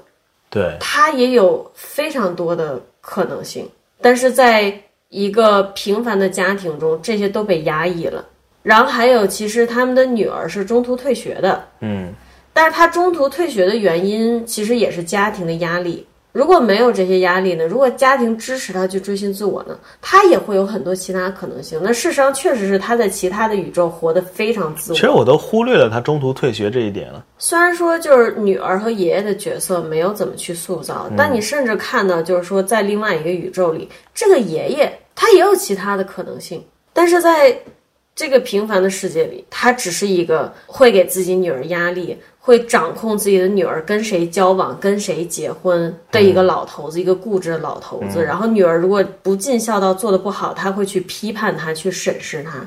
[0.50, 3.66] 对，她也有非常多的可能性，
[4.00, 4.78] 但是在
[5.08, 8.24] 一个平凡的家庭中，这些都被压抑了。
[8.62, 12.12] 然后还有，其实他们的女儿是中途退学的，嗯，
[12.52, 16.06] 但是她中途退学的原因其实也是家庭的压力。
[16.34, 17.64] 如果没有这些压力呢？
[17.64, 19.78] 如果家庭支持他去追寻自我呢？
[20.02, 21.78] 他也会有很多其他可能性。
[21.80, 24.96] 那事实上确实是他在其他的宇宙活得非常自我。
[24.96, 27.24] 其实我都忽略了他中途退学这一点了。
[27.38, 36.60] 虽然说就是女儿和爷爷的角色没有怎么去塑造，但你甚至看到就是说在另外一个宇宙里，这个爷爷他也有其他的可能性。
[36.92, 37.56] 但是在
[38.16, 42.18] 这个平凡的世界里，他只是一个会给自己女儿压力。
[42.46, 48.22] 会掌控自己的女儿跟谁交往、跟谁结婚的一个老头子，一个固执的老头子。
[48.22, 52.60] 然后女儿如果不尽孝道，做的不好，他会去批判他，去审视他。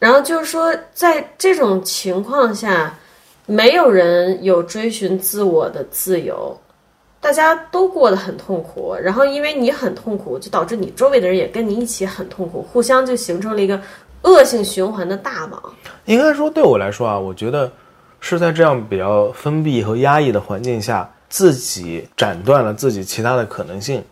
[0.00, 2.92] 然后就是说，在这种情况下，
[3.46, 6.58] 没有人有追寻自我的自由，
[7.20, 8.92] 大家都过得很痛苦。
[9.00, 13.80] 然后因为你很痛苦，就导致你周围的人也跟你一起很痛苦，互相就形成了一个
[14.22, 15.62] 恶性循环的大网。
[16.06, 17.70] 应该说，对我来说啊，我觉得。
[18.24, 24.02] 是在这样比较封闭和压抑的环境下，自己斩断了自己其他的可能性。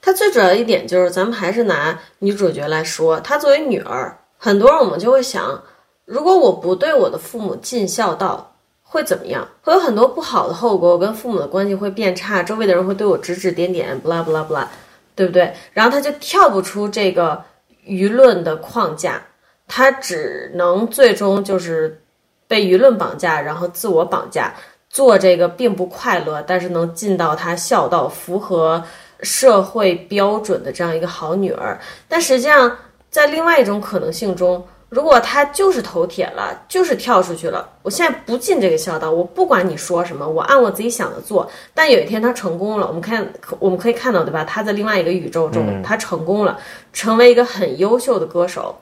[0.00, 5.60] 他最主要一点就是，咱们还是拿女主角来说，她作为女儿，很多人我们就会想，
[6.04, 8.54] 如果我不对我的父母尽孝道，
[8.84, 9.46] 会怎么样？
[9.60, 14.70] 会有很多不好的后果，我跟父母的关系会变差，周围的人会对我指指点点，不啦不啦不啦，
[15.16, 15.52] 对不对？
[15.72, 17.42] 然后他就跳不出这个
[17.84, 19.20] 舆论的框架，
[19.66, 22.00] 他只能最终就是。
[22.48, 24.52] 被舆论绑架，然后自我绑架，
[24.88, 28.82] 做这个并不快乐，但是能尽到她孝道、符合
[29.20, 31.78] 社会标准的这样一个好女儿。
[32.08, 32.74] 但实际上，
[33.10, 41.46] 在另外一种可能性中，如果她就是头铁了，就是跳出去了，我现在不尽这个孝道，我不管你说什么，我按我自己想的做。
[41.74, 44.42] 但有一天她成功了，我们看，我们可以看到，对吧？
[44.44, 46.58] 她在另外一个宇宙中，她成功了，
[46.94, 48.74] 成为一个很优秀的歌手。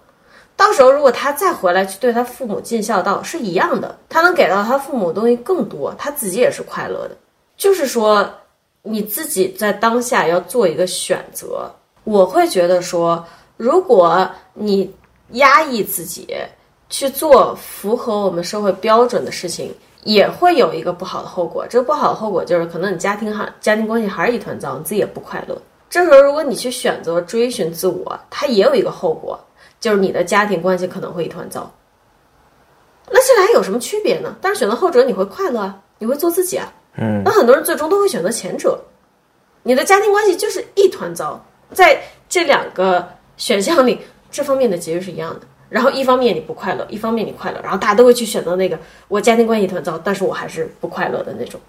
[0.56, 7.16] 到时候，如果他再回来去对他父母尽孝道，是一样的，他能给到他父母的东西更多，他自己也是快乐的。
[7.56, 8.28] 就是说，
[8.82, 11.70] 你自己在当下要做一个选择。
[12.04, 13.22] 我会觉得说，
[13.56, 14.90] 如果你
[15.32, 16.34] 压抑自己
[16.88, 21.66] 去做符合我们社会标准的事情，也会有一个不好的后果。
[21.68, 25.60] 这个不好的后果就是，可能你家庭还家庭关系还是一团糟，你自己也不快乐。
[25.90, 29.38] 这时候，如果你去选择追寻自我，它也有一个后果。
[29.86, 31.72] 就是你的家庭关系可能会一团糟，
[33.08, 34.34] 那这俩有什么区别呢？
[34.40, 36.72] 但是选择后者你会快乐啊，你会做自己啊。
[36.96, 38.76] 嗯，那很多人最终都会选择前者。
[39.62, 41.40] 你的家庭关系就是一团糟，
[41.72, 45.46] 在这两个选项里，这方面的结局是一样的。
[45.68, 48.76] 然后一方面你不快乐，一方面你快乐，然后大家都会去选择那个
[49.06, 51.60] 我家庭关系一团糟，但是我还是不快乐的那种，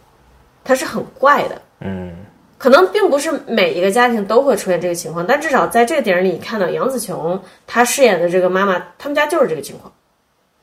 [0.64, 1.62] 它是很怪的。
[1.82, 2.16] 嗯。
[2.58, 9.92] 可能并不是每一个家庭都会出现这个情况，但至少在这个电影里，你看到杨紫琼她饰演的这个妈妈，他们家就是这个情况。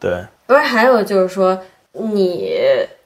[0.01, 1.59] 对，而还有就是说，
[1.93, 2.51] 你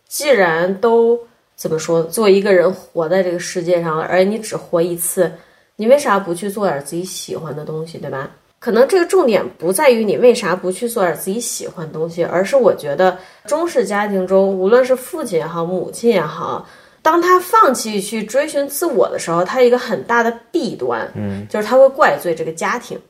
[0.07, 1.19] 既然都
[1.55, 2.03] 怎么说？
[2.03, 5.31] 作为一个人活在这个世界上了，而你只活一次，
[5.77, 8.31] 你为啥不去做点自己喜欢的东西，对吧？
[8.59, 16.67] 可能这个重点不在于你为啥不去做点自己喜欢的东西，而是我觉得中式家庭中，无论是父亲也好，母亲也好，
[17.09, 23.01] 当他放弃去追寻自我的时候，他一个很大的弊端，嗯，就是他会怪罪这个家庭，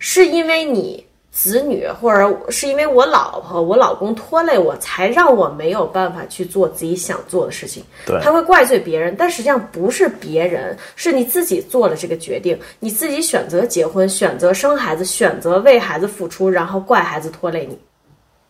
[0.00, 1.06] 是因为你。
[1.30, 7.84] 子女，或者是因为我老婆、我老公拖累我，才让我没有办法去做自己想做的事情。
[8.06, 17.78] 对，他会怪罪别人，但实际上不是别人，是你自己做了这个决定，你自己选择结婚、选择生孩子、选择为孩子付出，然后怪孩子拖累你。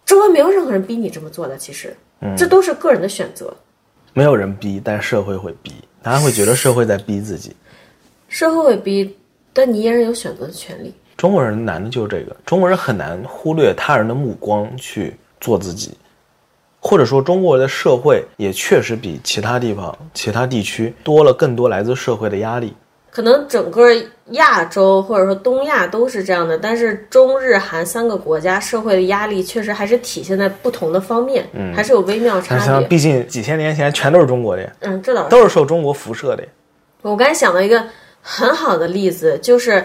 [0.04, 1.92] 周围没有任何人逼你这么做的，其实，
[2.36, 3.52] 这都是个人的选择。
[4.16, 7.54] 没有人逼，但社会会逼，大家会觉得社会在逼自己。
[8.28, 9.14] 社会会逼，
[9.52, 10.90] 但你依然有选择的权利。
[11.18, 15.92] 中国人难的就是这个，中国人很难忽略他人的目光去做自己，
[16.80, 22.72] 或者说中国的社会也确实比其他地方、其他地区多了更多来自社会的压力。
[23.16, 23.90] 可能整个
[24.32, 32.86] 亚洲或者说东亚都是这样的，但是中日韩三个国家社会的压力确实还是体现在不同的方面，嗯，还是有微妙差别。
[32.88, 36.44] 毕竟几千年前全都是中国的，嗯，这倒是都是受中国辐射的。
[37.00, 37.82] 我刚才想到一个
[38.20, 39.82] 很好的例子，就是。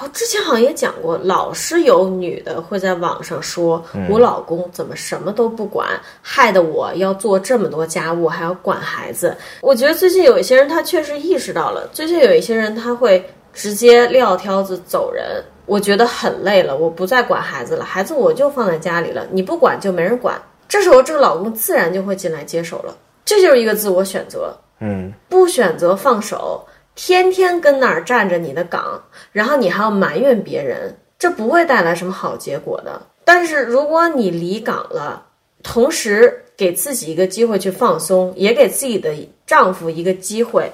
[0.00, 5.88] 哦，之前好像也讲过，老是有女的会在网上说，我老公怎么什么都不管，
[6.20, 9.36] 害得我要做这么多家务，还要管孩子。
[9.62, 13.24] 我觉得最近有一些人他确实意识到了，最近有一些人他会
[13.54, 15.42] 直接撂挑子走人。
[15.64, 20.40] 我觉得很累了，我不再管孩子了，孩子我就放在家里了，你不管就没人管。
[20.68, 24.54] 这时候这个老公自然就会进来接手了，这就是一个自我选择。
[24.78, 26.64] 嗯，不选择放手。
[26.96, 33.00] 天天跟那儿站着你的岗，然后你还要埋怨别人，这不会带来什么好结果的。
[33.24, 35.24] 但是如果你离岗了，
[35.62, 39.14] 同时给自己一个机会去放松，也给自己的
[39.46, 40.72] 丈夫一个机会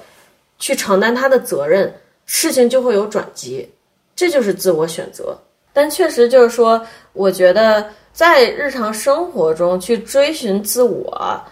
[0.58, 1.92] 去承担他的责任，
[2.24, 3.68] 事情就会有转机。
[4.14, 5.36] 这就是自我选择。
[5.72, 6.80] 但确实就是说，
[7.14, 11.42] 我觉得在日常生活中去追寻自我，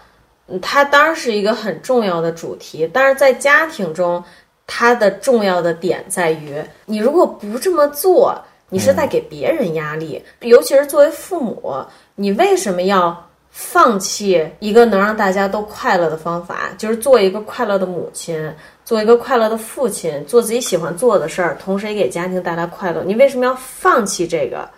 [0.61, 2.89] 它当然是一个很重要的主题。
[2.93, 4.23] 但是在家庭中，
[4.67, 6.55] 它的重要的点在于，
[6.85, 8.39] 你如果不这么做，
[8.69, 10.23] 你是在给别人压力。
[10.41, 11.75] 尤其是作为父母，
[12.15, 16.69] 你为什么要放弃一个能让大家都快乐的方法？
[16.77, 18.53] 就是做一个快乐的母亲，
[18.85, 23.03] 做一个快乐的父亲，做自己喜欢做的事儿，同时也给家庭带来快乐。
[23.03, 24.69] 你为什么要放弃这个？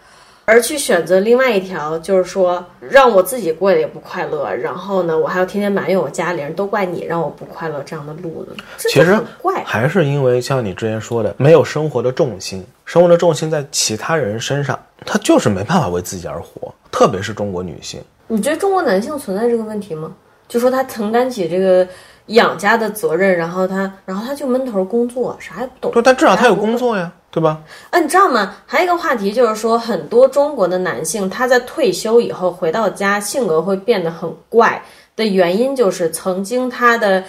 [0.45, 8.55] 而去选择另外一条，就是说让我自己过得也不快乐，然后呢，我还要天天埋怨我家里人，都怪你让我不快乐这样的路呢？
[8.77, 16.73] 其实怪还是因为像你之前说的，没有生活的重心，生活的重心在其他人身上，他就是没办法为自己而活。
[16.91, 20.13] 特别是中国女性，你觉得中国男性存在这个问题吗？
[20.47, 21.87] 就说他承担起这个
[22.27, 25.91] 养家的责任，然后他，然后他就闷头工作，啥也不懂。
[25.91, 27.11] 对，但至少他有工作呀。
[27.33, 27.59] 对吧？
[27.89, 28.57] 啊，你知道吗？
[28.67, 34.79] 还有一个话题就是说，很多中国的男性他在退休以后回到家，性格会变得很怪
[35.15, 37.23] 的原因，就是曾经他的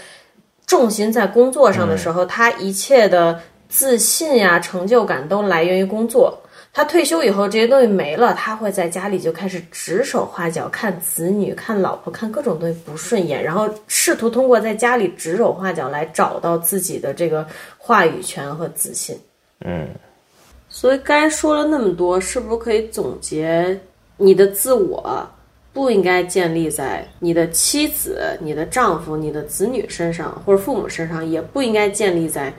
[0.66, 3.40] 重心在工作上的时候，他一切的
[3.70, 6.38] 自信呀、成就感都来源于工作。
[6.76, 17.46] 他退休以后，这些东西没了，他会在家里就开始指手画脚，看子女、看老婆、看各种东西不顺眼，然后试图通过在家里指手画脚来找到自己的这个
[17.78, 19.16] 话语权和自信。
[19.64, 19.86] 嗯，
[20.68, 23.80] 所以该说了那么多，是不是可以总结？
[24.16, 25.24] 你的自我
[25.72, 32.52] 不应该建立在你的妻子、你的丈夫、你的子女身上，或者父母身上，也不应该建立在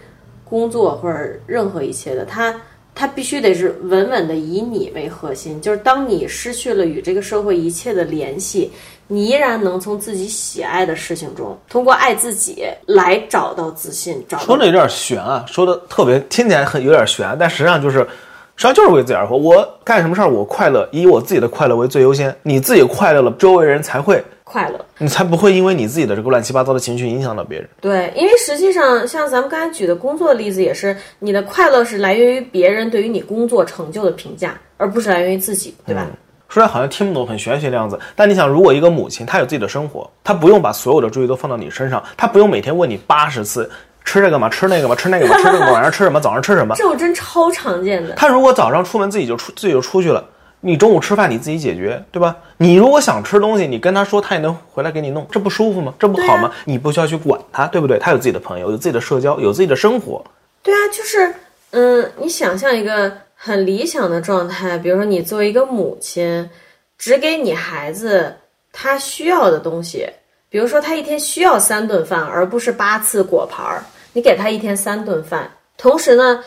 [0.45, 2.23] 工作或者任何一切的。
[2.23, 2.55] 他
[2.95, 8.71] 他必须得是稳稳的以你为核心，就是当你失去了与这个社会一切的联系。
[9.07, 14.25] 你依然能从自己喜爱的事情中，通过爱自己来找到自信。
[14.27, 18.07] 找说的有点悬啊，说的特别听起来很有点悬，但实际上就是，
[18.55, 19.35] 实际上就是为自己而活。
[19.35, 22.35] 我干什么事儿，我快乐，以我自己的快乐为最优先。
[22.43, 27.67] 你自己快乐了，周围人才会快乐，你才不会因为你自己的这个乱七八糟的情绪影响到别人。
[27.81, 36.07] 对，因为实际上像咱们刚才举的工作例子，也是你的快乐是来源于别人对于你工作成就的评价，而不是来源于自己，对吧？
[36.47, 37.99] 说来好像听不懂，很玄学的样子。
[38.15, 43.69] 但你想，如果一个母亲她有自己的生活，她不用把所有的注意都放到你身上，她不用每天问你八十次
[44.05, 44.47] 吃这个吗？
[44.47, 44.95] 吃那个吗？
[44.95, 45.35] 吃那个吗？
[45.41, 45.71] 吃这个吗？
[45.73, 46.21] 晚上吃什么？
[46.21, 46.73] 早上吃什么？
[46.75, 48.13] 这种真超常见的。
[48.13, 50.23] 他如果早上出门自己就出自己就出去了，
[50.61, 52.35] 你中午吃饭你自己解决，对吧？
[52.57, 55.93] 你如果想吃东西，你跟他说，他也能回来给你弄，这不舒服吗？
[55.99, 56.51] 这不好吗？
[56.63, 57.99] 你不需要去管他，对不对？
[57.99, 60.23] 他有自己的朋友，有自己的社交，有自己的生活。
[60.63, 61.33] 对啊，就是
[61.71, 66.49] 嗯，你想象一个很理想的状态，比如说你作为一个母亲。
[66.97, 68.33] 只给你孩子
[68.71, 70.09] 他需要的东西，
[70.49, 73.83] 比比如说他一天需要三顿饭，而不是八次果盘儿，
[74.15, 76.41] 你给他一天三顿饭，同时呢，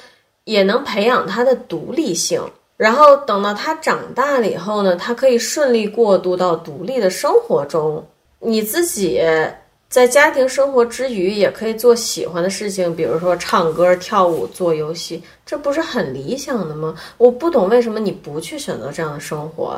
[0.44, 2.42] 也能培养他的独立性。
[2.78, 8.02] 然后等到他长大了以后呢，他可以顺利过渡到独立的生活中。
[8.38, 9.20] 你自己
[9.90, 16.94] 在家庭生活之余，也可以做喜欢的事情，比如说唱歌、跳舞、做游戏，这不是很理想的吗？
[17.18, 19.76] 我不懂为什么你不去选择这样的生活。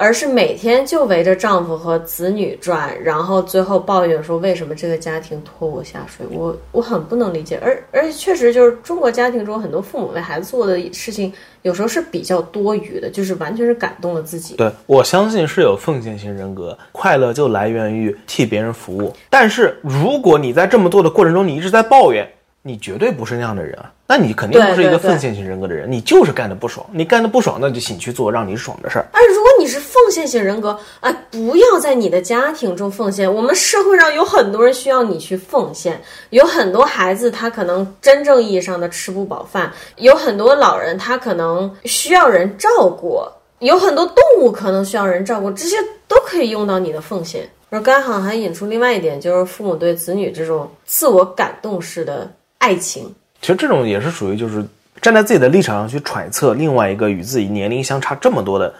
[0.00, 7.58] 而是每天就围着丈夫和子女转，然后最后抱怨说为什么这个家庭拖我下水，我我很不能理解。
[7.60, 11.32] 而而且确实就是中国家庭中很多父母为孩子做的事情，
[11.62, 14.54] 有时候是比较多余的，就是完全是感动了自己。
[14.54, 19.12] 对我相信是有奉献型人格，快乐就来源于替别人服务。
[19.28, 22.24] 但是如果你在这么做的过程中，你一直在抱怨。
[22.62, 29.06] 你绝对不是那样的人啊，那你肯定不是一个奉献型人格的人，你就是干的不爽，你干的不爽，那就请去做让你爽的事儿。
[29.12, 33.32] 而如果你是奉献型人格，哎，不要在你的家庭中奉献。
[33.32, 35.98] 我们社会上有很多人需要你去奉献，
[36.30, 43.22] 有很多孩子他可能真正意义上的吃不饱饭，有很多老人他可能需要人照顾，
[43.60, 47.48] 有很多动物可能需要人照顾，这些都可以用到你的奉献。
[47.70, 52.30] 而刚好还引出另外一点，就是父母对子女这种自我感动式的。
[52.58, 54.64] 爱情，其实这种也是属于就是
[55.00, 58.74] 站在自己的立场上去揣测另外一个与自己年龄相差这么多的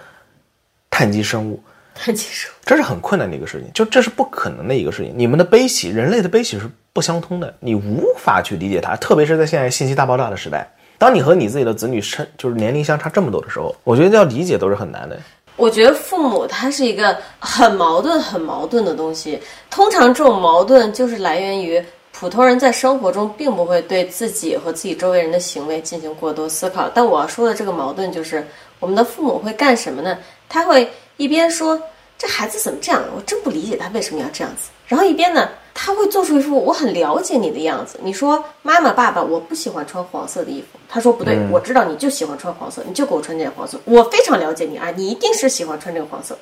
[0.91, 1.63] 碳基生物。
[1.95, 5.13] 碳基生物，这是很困难的一个事情，就这是不可能的一个事情。
[5.17, 8.95] 你们的悲喜，人类的悲喜是不相通的，你无法去理解它。
[8.97, 10.69] 特别是在现在信息大爆炸的时代，
[10.99, 15.19] 当你和你自己的子女生就是年龄相差这么多的时候，我觉得要理解都是很难的。
[15.57, 21.83] 我觉得父母他是一个很矛盾、很矛盾的东西，通常这种矛盾就是来源于。
[22.19, 28.45] 普通人在生活中并不会对自己和自己周围人的行为进行过多思考，但我要说的这个矛盾就是，
[28.81, 30.19] 我们的父母会干什么呢？
[30.49, 31.81] 他会一边说
[32.19, 38.01] 这孩子怎么这样，我真不理解他为什么要这样子，然后一边呢，他会做出一副我很了解你的样子。
[38.03, 46.37] 你说妈妈、爸爸，我不喜欢穿黄色的衣服，他说不对，我知道你就喜欢穿黄色，你就给我穿件黄色，我非常了解你啊，你一定是喜欢穿这个黄色。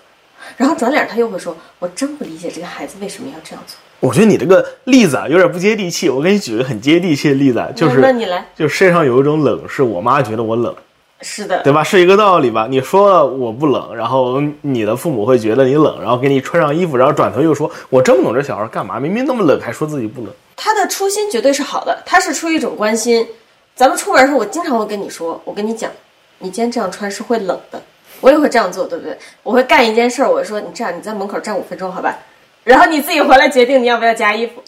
[0.56, 3.76] 然后转脸他又会说，我真不理解这个孩子为什么要这样做。
[4.00, 6.08] 我觉得你这个例子啊，有点不接地气。
[6.08, 10.74] 我给你举个很接地气的例子，就是那你来，就世界上有一种冷，是我妈觉得我冷，
[11.22, 11.82] 是的，对吧？
[11.82, 12.66] 是一个道理吧？
[12.68, 20.30] 你说了我不冷，然后你的父母会觉得你冷，然后给你穿上衣服，然后转头又说，我真不懂这小孩干嘛，明明那么冷，还说自己不冷。
[20.56, 23.26] 他的初心绝对是好的，他是出于一种关心。
[23.74, 25.90] 咱们出门的时候，我经常会跟你说，我跟你讲，
[26.38, 27.80] 你今天这样穿是会冷的，
[28.20, 29.16] 我也会这样做，对不对？
[29.42, 32.18] 我会干一件事儿，我说你这样，你在门口站五分钟，好吧？
[32.66, 34.60] 然后你自己回来决定你要不要加衣服，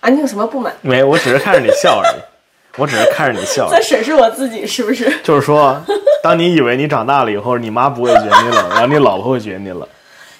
[0.00, 0.72] 啊，你有什么不满？
[0.80, 3.68] 没，我只是看着你笑而已，我只是看着你笑。
[3.70, 5.14] 在审视我自己是不是？
[5.22, 5.78] 就是说，
[6.22, 9.86] 当你以为你长大了以后，你妈不会觉得你冷，然后你老婆会觉得你冷。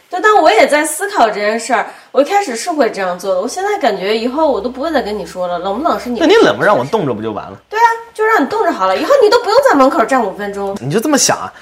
[0.08, 6.20] 就当我也在思考这件事儿，我一开始是会这样做的，我现在感觉以后我都不会再跟你说了，冷不冷是你。
[6.20, 7.60] 那你冷不让我冻着不就完了？
[7.68, 7.84] 对啊，
[8.14, 10.74] 就让你冻着好了，以后你都不用在门口站五分钟。
[10.80, 11.52] 你就这么想啊？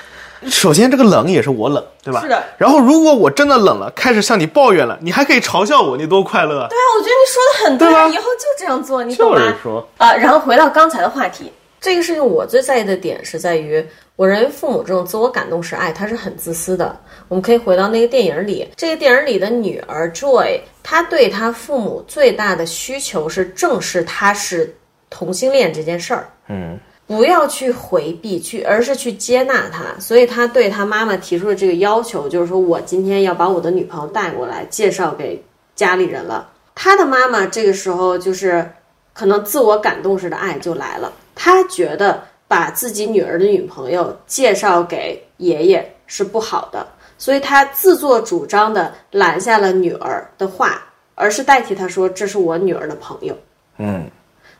[0.46, 2.20] 首先，这个冷也是我冷，对吧？
[2.20, 2.42] 是的。
[2.58, 6.66] 然后，如果我真的冷了，开始向你抱怨了，你还可以嘲笑我，你多快乐！
[6.68, 9.38] 对啊，我觉得你说的很对啊，以后就这样做，你懂吗？
[9.38, 13.84] 就是说啊，然后回到刚才的话题，这个事情我最在意的点是在于，
[14.16, 16.96] 我认为父母这种自我感动式爱，他是很自私的。
[17.28, 24.76] 我们可以回到那个电影里，这个电影里的女儿 Joy，她对她父母最大的需求是正视她是
[25.08, 26.28] 同性恋这件事儿。
[26.48, 26.78] 嗯。
[27.06, 29.98] 不要去回避，去而是去接纳他。
[30.00, 35.42] 所以他对他妈妈提出的这个要求，就是说我今天要把我的女朋友带过来，介绍给
[35.74, 36.50] 家里人了。
[36.74, 38.68] 他的妈妈这个时候就是
[39.12, 41.12] 可能自我感动式的爱就来了。
[41.34, 46.86] 他觉得把自己女儿的女朋友介绍给爷爷是不好的，
[47.18, 50.82] 所以他自作主张的拦下了女儿的话，
[51.14, 53.36] 而是代替他说这是我女儿的朋友。
[53.78, 54.10] 嗯。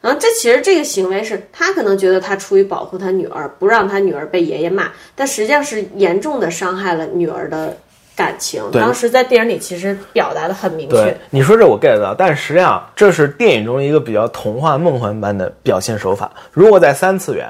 [0.04, 7.74] 然后这其实这个行为是他可能觉得他出于保护他女儿，不让他女儿被爷爷骂，但实际上是严重的伤害了女儿的
[8.14, 8.62] 感情。
[8.70, 11.16] 当时在电影里其实表达的很明确。
[11.30, 16.30] 你说这我 get 到，但实际上这是电影中一个比较童话梦幻般的表现手法。
[16.52, 17.48] 如果在三次元，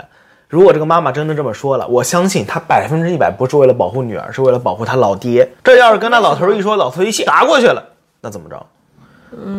[0.49, 5.51] 如果这个妈妈真的这么说了，我相信她百分之一百不是为了保护女儿，是为了保护她老爹。
[5.65, 7.85] 这要是跟那老头一说，老头一气打过去了，
[8.21, 8.65] 那怎么着？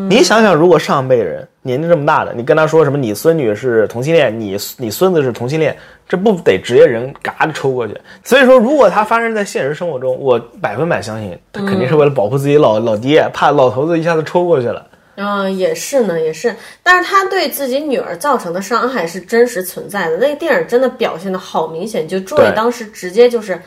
[0.09, 2.97] 你想想，如果上辈人年纪这么大的，你跟他说什么？
[2.97, 5.75] 你孙女是同性恋，你你孙子是同性恋，
[6.07, 7.95] 这不得直接人嘎的抽过去？
[8.23, 14.85] 所以说，如果他发生在现实生活中，我百分百相信他肯定是为了保护自己老老爹，怕老头子一下子抽过去了。
[15.15, 16.55] 嗯，也是呢，也是。
[16.83, 20.17] 但是他对自己女儿造成的伤害是真实存在的。
[20.17, 23.59] 那个电影真的表现的好明显，就朱伟当时直接就是。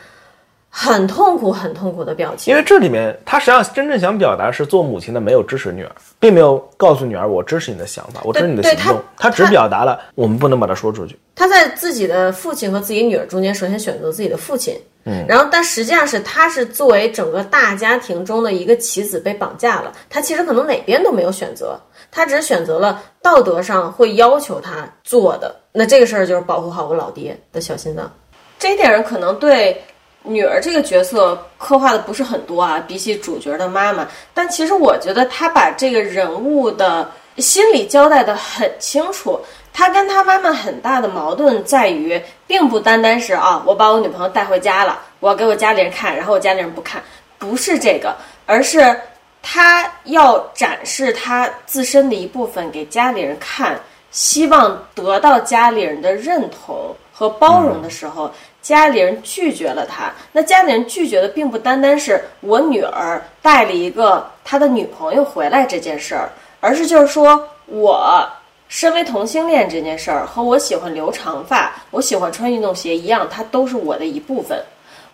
[0.70, 2.52] 很痛苦、很痛苦的表情。
[2.52, 5.90] 因为这里面他实际上真正想表达是做母亲的没有支持女儿，
[6.20, 11.18] 并没有告诉女儿我支持你的想法，我支持你的行动，他只表达了我们不能把它说出去。
[11.34, 28.12] 他在自己的父亲和自己女儿中间，首先选择自己的父亲，嗯，然后但实际上是他是作为整个大家庭中的一个棋子被绑架了，他其实可能哪边都没有选择，他只是选择了道德上会要求他做的，那这个事儿就是保护好我老爹的小心脏。
[28.58, 29.80] 这一点人可能对
[30.28, 39.40] 女儿这个角色刻画的不是很多啊，比起主角的妈妈，但其实我觉得他把这个人物的心理交代的很清楚。
[39.72, 47.00] 他跟他妈妈很大的矛盾在于，并不单单是啊，我把我女朋友带回家了，我要给我家里人看，然后我家里人不看，
[47.38, 48.98] 不是这个，而是
[49.40, 53.78] 他要展示他自身的一部分给家里人看，
[54.10, 58.28] 希望得到家里人的认同和包容的时候，
[58.68, 60.12] 家里人拒绝了他。
[60.30, 68.28] 那家里人拒绝的并不单单是我女儿带了一个他的女朋友回来这件事儿，而是就是说我。
[68.68, 74.62] 身为同性恋这件事儿，和我喜欢留长发、我喜欢穿运动鞋一样，它都是我的一部分。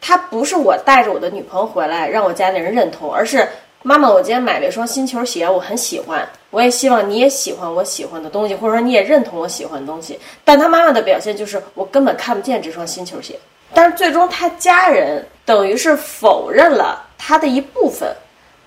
[0.01, 3.49] 它不是我带着我的女朋友回来让我家里人认同，而是
[3.85, 10.19] 妈妈，我今天买了一双新球鞋，我很喜欢，我也希望你也喜欢我喜欢的东西，或者说你也认同我喜欢的东西。
[10.45, 13.39] 但他妈妈的表现就是我根本看不见这双新球鞋，
[13.75, 18.15] 但是最终他家人等于是否认了他的一部分，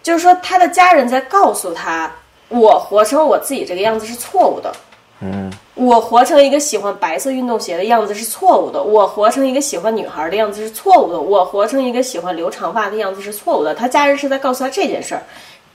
[0.03, 2.11] 就是说他的家人在告诉他。
[2.49, 4.73] 我活成我自己这个样子是错误的，
[5.19, 13.75] 嗯，我活成一个喜欢白色运动鞋的样子是错误的，我活成一个喜欢女孩的样子是错误的，我活成一个喜欢留长发的样子是错误的。
[13.75, 15.23] 他家人是在告诉他这件事儿，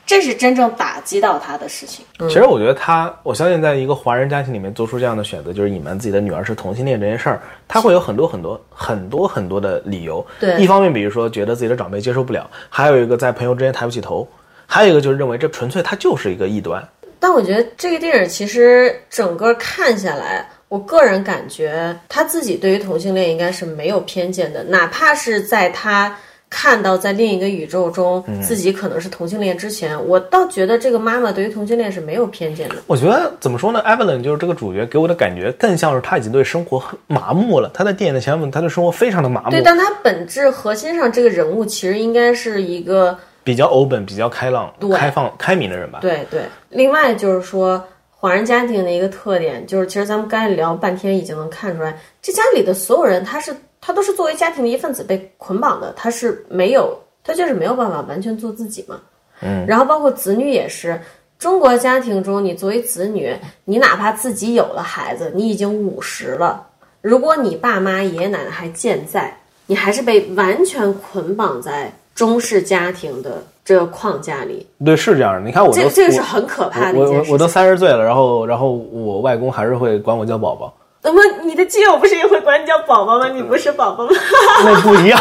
[0.04, 2.04] 这是真正打击到他的事情。
[2.28, 10.24] 其实我觉得他，我相信在一个华人家庭里面做出这样的选择，就是隐瞒自己的女儿是同性恋这件事儿，他会有很多很多很多很多的理由。
[10.40, 14.28] 对，一方面比如说觉得自己的长辈接受不了，还有一个在朋友之间抬不起头。
[14.64, 16.82] 还有一个就是认为这纯粹他就是一个异端，
[17.20, 26.16] 但我觉得这个电影其实整个看下来，我个人感觉他自己对于同性恋应该是没有偏见的，哪怕是在他
[26.54, 32.74] 看到在另一个宇宙中自己可能是同性恋之前，我倒觉得这个妈妈对于同性恋是没有偏见的。
[32.86, 39.50] 我觉得怎么说呢，Evelyn 就是这个主角给我的感觉更像是他已经对生活很麻木了，他在电影的前面他对生活非常的麻木。
[39.50, 43.18] 对，但他本质核心上这个人物其实应该是一个。
[43.44, 45.98] 比较 open、比较开朗、开放、开明的人吧。
[46.00, 46.42] 对对。
[46.68, 53.52] 另外就是说，华人家庭的一个特点就是，其实咱们刚才聊半天，已经能看出来，这家里的所有人，他是
[53.82, 58.98] 他都是作为家庭的一份子被捆绑的，他是没有，他就是没有办法完全做自己嘛。
[59.42, 59.66] 嗯。
[59.66, 60.98] 然后包括子女也是，
[61.38, 66.66] 中国家庭中，你作为子女，你哪怕自己有了孩子，你已经五十了，
[67.02, 71.92] 如果你爸妈、爷爷奶奶还健在，你还是被完全捆绑在。
[72.14, 75.40] 中式家庭的这个框架里，对，是这样的。
[75.40, 77.30] 你看，我这这个是很可怕的一件事。
[77.30, 80.74] 我我都三十岁了，然后然后我外公还是会管我叫宝宝。
[81.02, 83.28] 那么你的基友不是也会管你叫宝宝吗？
[83.28, 84.12] 你不是宝宝吗？
[84.64, 85.20] 那不一样，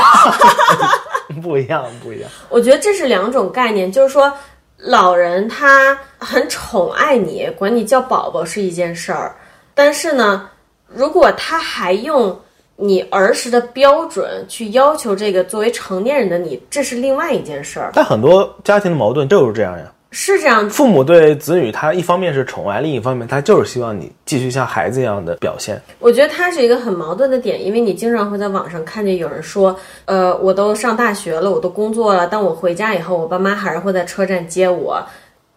[1.41, 2.29] 不一样，不一样。
[2.49, 4.32] 我觉得这是两种概念，就是说，
[4.77, 9.36] 老人他很宠爱你，管你叫宝宝是一件事儿，
[9.73, 10.49] 但是呢，
[10.88, 12.39] 如果他还用。
[12.84, 17.91] 你儿时的标准去要求这个作为成年人的你，这是另外一件事儿。
[17.93, 20.70] 但很多家庭的矛盾就是这样呀，是这样。
[20.70, 25.82] 父母对子女，他一方面是宠爱，另一方面他就是希望你继续像孩子一样的表现。
[25.99, 35.01] 我觉得他是一个很矛盾的点，因为你经常会在网上看见有人说，呃，我都上大学了，我都工作了，但我回家以后，我爸妈还是会在车站接我。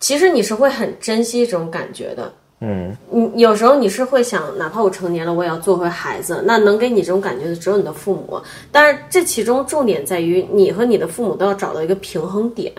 [0.00, 2.32] 其实你是会很珍惜这种感觉的。
[2.60, 6.42] 嗯，你有时候你是会想，哪怕我成年了，我也要做回孩子。
[6.46, 8.40] 那能给你这种感觉的只有你的父母。
[8.70, 12.72] 但是这其中重点在于，你和你的父母都要找到一个平衡点，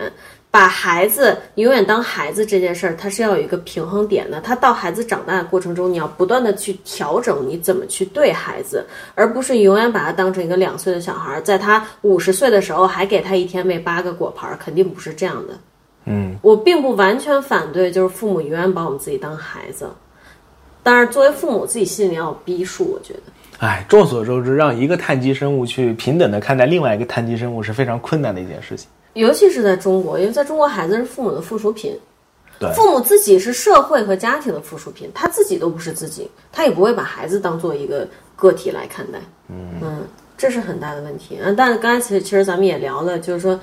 [0.56, 4.40] 把孩子永远当孩子这件事儿，它是要有一个平衡点的。
[4.40, 8.82] 他到孩子长大的过程中，你要不断的去调整你怎么去对孩子，
[9.14, 15.52] 而不是永远把他当成一个两岁的小孩，在他五十岁的时候还给他一天喂八个果盘，肯定不是这样的。
[16.06, 19.86] 嗯，我并不完全反对，就是父母永远把我们自己当孩子，
[20.82, 22.84] 但是作为父母自己心里要有逼数。
[22.84, 23.20] 我觉得，
[23.58, 31.98] 哎，众所周知，让一个碳基生物去平等的看待另外一个碳基生物是非常困难的一件事情，尤其是在中国，因为在中国，孩子是父母的附属品，
[32.60, 38.06] 对，父母自己是社会和家庭的附属品，他自己都不是自己，他也不会把孩子当做一个
[38.36, 39.18] 个体来看待。
[39.48, 40.02] 嗯嗯，
[40.36, 41.38] 这是很大的问题。
[41.42, 43.58] 嗯，但是刚才其实其实咱们也聊了，就是说。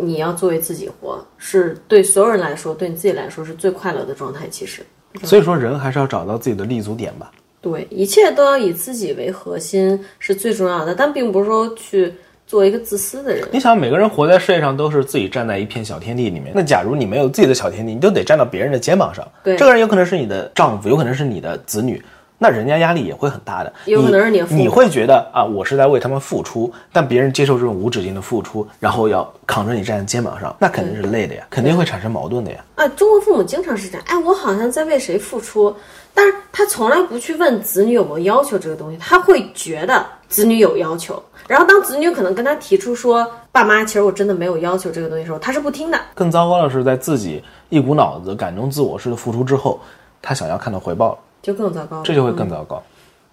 [0.00, 4.46] 你要作为自己活，是对所有人来说，对你自己来说是最快乐的状态。
[4.48, 4.80] 其实，
[5.24, 7.32] 所以说人还是要找到自己的立足点吧。
[7.60, 12.14] 对，一切都要以自己为核心是最重要的，但并不是说去
[12.48, 13.46] 做一个自私的人。
[13.52, 16.50] 你想，每个人活在世界上都是自己站在一片小天地里面。
[16.54, 19.22] 那假如你没有自己的小天地，你就得站到别人的肩膀上。
[19.44, 22.02] 对这个人有可能是你的丈夫，有可能是你的子女，
[22.38, 23.72] 那人家压力也会很大的。
[23.86, 32.64] 有可能是你你会觉得啊，我是在为他们付出，但别人接受这种无止境的付出，然后要扛着你站在肩膀上，那肯定是累的呀，肯定会产生矛盾的呀。
[32.76, 35.74] 啊，中国父母经常是这样，哎，我好像在为谁付出，
[36.14, 46.00] 但是他从来不去问子女有没有要求这个东西，他会觉得子女有要求，然后当子女可能跟他提出说，爸妈，其实我真的没有要求这个东西的时候，他是不听的。
[46.14, 49.80] 更糟糕的是，在自己一股脑子感动自我式的付出之后，
[50.22, 52.82] 他想要看到回报了，就更糟糕，这就会更糟糕。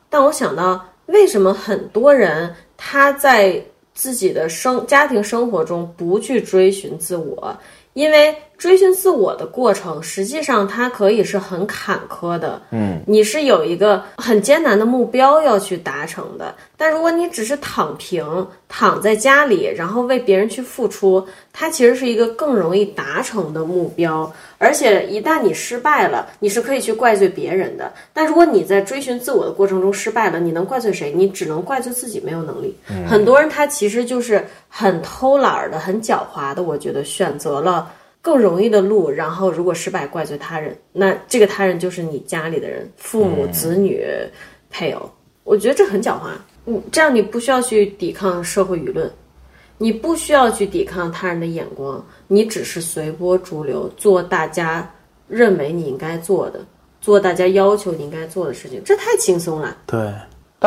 [0.09, 7.57] 但我想到，为什么很多人他在自己的生家庭生活中不去追寻自我？
[7.93, 12.61] 因为追寻自我的过程，实际上它可以是很坎坷的。
[12.71, 16.53] 嗯，你是有一个很艰难的目标要去达成的。
[16.77, 18.25] 但如果你只是躺平，
[18.67, 24.31] 躺在家里，然后为别人去付出，它其实是一个更容易达成的目标。
[24.57, 27.91] 而且一旦你失败了，你是可以去怪罪别人的。
[28.13, 31.13] 但如果你在追寻自我的过程中失败了，你能怪罪谁？
[31.15, 32.75] 你只能怪罪自己没有能力。
[33.07, 37.89] 很多人他其实就是很偷懒儿的、很狡猾的，我觉得选择了
[38.25, 44.03] 更容易的路，然后如果失败怪罪他人，那这个他人就是你家里的人，父母、子女、
[44.71, 45.07] 配偶。
[45.43, 46.31] 我觉得这很狡猾。
[46.65, 49.07] 嗯，这样你不需要去抵抗社会舆论，
[49.77, 54.91] 你不需要去抵抗他人的眼光，你只是随波逐流，做大家
[55.27, 56.65] 认为你应该做的，
[56.99, 59.77] 做大家要求你应该做的事情，这太轻松了。
[59.85, 60.11] 对，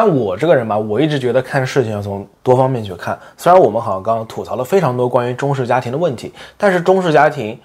[0.01, 3.18] 但我这个人吧，我一直觉得看事情要从多方面去看。
[3.36, 7.59] 虽然我们好像刚刚吐槽了非常多关于中式家庭的问题，但是中式家庭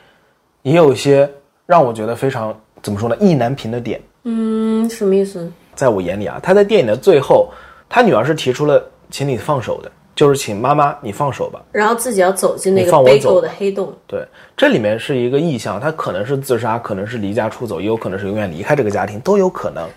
[0.64, 1.30] 也有一些
[1.68, 4.02] 让我觉得非常怎么说呢，意难平的点。
[4.24, 5.48] 嗯，什么意思？
[5.76, 7.52] 在我眼里啊，他在电影的最后，
[7.88, 11.62] 他女儿是提出了请你放手的，就是请妈妈你放手吧。
[11.72, 13.94] 然后自己要走进那个放我走背沟的黑洞。
[14.08, 14.28] 对，
[14.58, 19.88] 这里面是一个意向，他可能是自杀，可能是离家出走，也有可能是永远离开这个家庭，都有可能。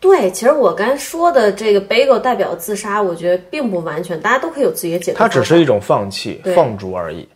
[0.00, 5.28] 对，其实我刚才说的这个 bagel 代表自杀，我觉得并不完全，大家都可以有自己的解读它。
[5.28, 7.28] 只是一种放弃、放逐而已。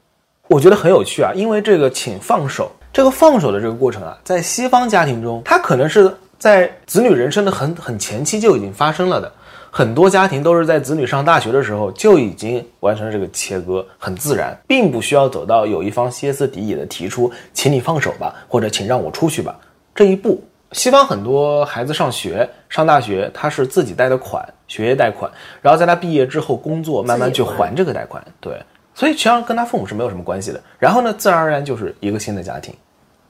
[0.48, 9.32] 我觉得很有趣啊，因为这个请放手，这个放手的这个过程啊，在西方家庭中，它可能是在子女人生的很很前期就已经发生了的。
[9.74, 19.58] 很多家庭都是在子女上大学的时候就已经完成了这个切割，很自然，并不需要走到有一方歇斯底里的提出“请你放手吧”或者“请让我出去吧”
[19.94, 20.44] 这一步。
[20.73, 28.25] 西方很多孩子上学、上大学，他是自己贷的款，学业贷款，然后在他毕业之后工作，慢慢去还这个贷款。
[28.41, 28.61] 对，
[28.95, 30.61] 所以实际上跟他父母是没有什么关系的。
[30.79, 32.75] 然后呢，自然而然就是一个新的家庭，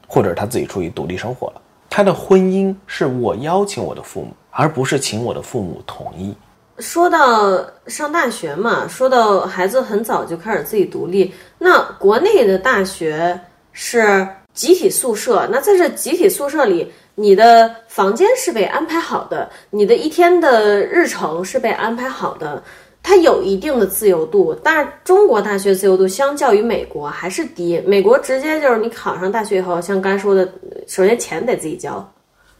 [0.06, 1.60] 或者他自己出去独立生活了。
[1.90, 6.34] 他的婚姻是我邀请我的父母，而不是请我的父母同意。
[6.78, 13.38] 说到上大学嘛，说到孩子很早就开始自己独立，那国内的大学
[13.72, 22.62] 是集体宿舍，那在这集体宿舍里，你的房间是被安排好的，你的一天的日程是被安排好的，
[23.02, 27.82] 它有一定的自由度，但是中国大学自由度相较于美国还是低。
[27.86, 30.50] 美国直接就是你考上大学以后，像刚才说的，
[30.86, 32.12] 首先钱得自己交，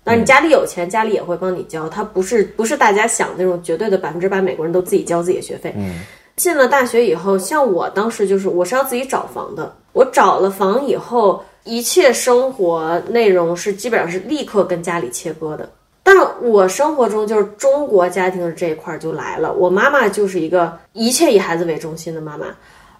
[0.05, 5.73] 但是你家里有钱，家里也会帮你交，它不是不是大家想的那种绝对的百分之百美国人都自己交自己的学费。
[5.77, 6.01] 嗯，
[6.37, 15.69] 进了大学以后，像我当时就是我是要自己找房的，我找了房以后，一切生活内容是基本上是立刻跟家里切割的。
[16.03, 22.47] 但是我生活中就是中国家庭的这一块儿就来了，我妈妈就是一个一切以孩子为中心的妈妈。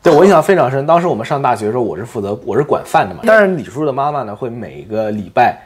[0.03, 0.87] 对我印象非常深。
[0.87, 3.23] 当时我们上大学的时候，我是负责我是管饭的嘛。
[3.25, 5.61] 但是，李叔的妈妈呢，会每个礼拜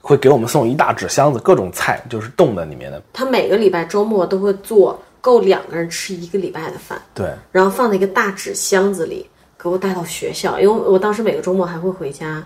[0.00, 3.00] 会给我们送一大纸箱子，各种菜，就是冻在里面的。
[3.12, 9.28] 他每个礼拜周末都会做够两个人吃一个礼拜的饭，对，然后放在一个大纸箱子里
[9.62, 12.42] 给我带到学校，因为我当时每个周末还会回家。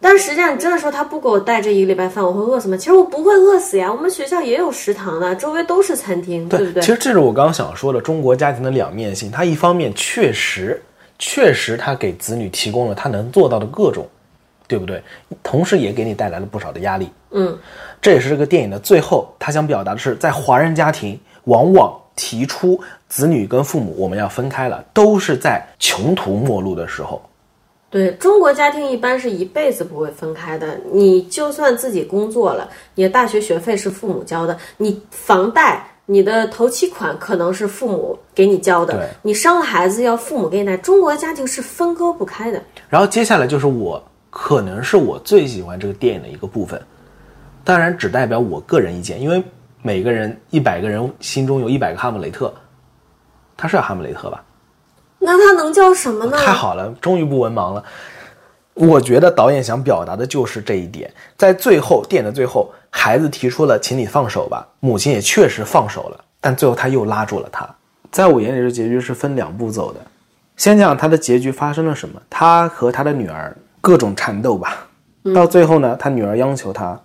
[0.00, 2.76] 但是实际上，你真的说他不给我带这一个礼拜饭，我会饿死吗？
[2.76, 6.82] 其实我不会饿死呀，我们学校也有食堂的，周围都是餐厅，对不对？
[6.82, 9.30] 其实这是我刚刚想说的中国家庭的两面性。
[9.30, 10.80] 它一方面确实，
[11.18, 14.06] 确实他给子女提供了他能做到的各种，
[14.66, 15.02] 对不对？
[15.42, 17.10] 同时也给你带来了不少的压力。
[17.30, 17.58] 嗯，
[18.00, 22.78] 这也是这个电影的最后，他想表达的是，在华人家庭，往往提出
[23.08, 27.22] 子女跟父母我们要分开了，都是在穷途末路的时候。
[27.88, 30.78] 对中国家庭一般是一辈子不会分开的。
[30.92, 40.76] 你就算自己工作了，你的大学学费是父母交的，你房贷、你的头期款可能是父母给你交的，你生了孩子要父母给你带。
[40.78, 42.60] 中国家庭是分割不开的。
[42.88, 46.82] 然后接下来就是我可能是我最喜欢这个电影的一个部分，
[47.62, 49.42] 当然只代表我个人意见，因为
[49.80, 52.52] 每个人一百个人心中有一百个哈姆雷特，
[53.56, 54.42] 他是叫哈姆雷特吧？
[55.18, 56.36] 那他能叫什么呢？
[56.36, 57.82] 太好了，终于不文盲了。
[58.74, 67.66] 我觉得导演想表达的就是这一点，在最后电影的最后，孩子提出了“请你放手吧”，母亲也确实放手了，但最后他又拉住了他。
[68.12, 70.00] 在我眼里，这结局是分两步走的。
[70.56, 74.86] 先讲他的结局发生了什么，他和他的女儿各种缠斗吧，
[75.34, 77.00] 到最后呢，他女儿央求他：“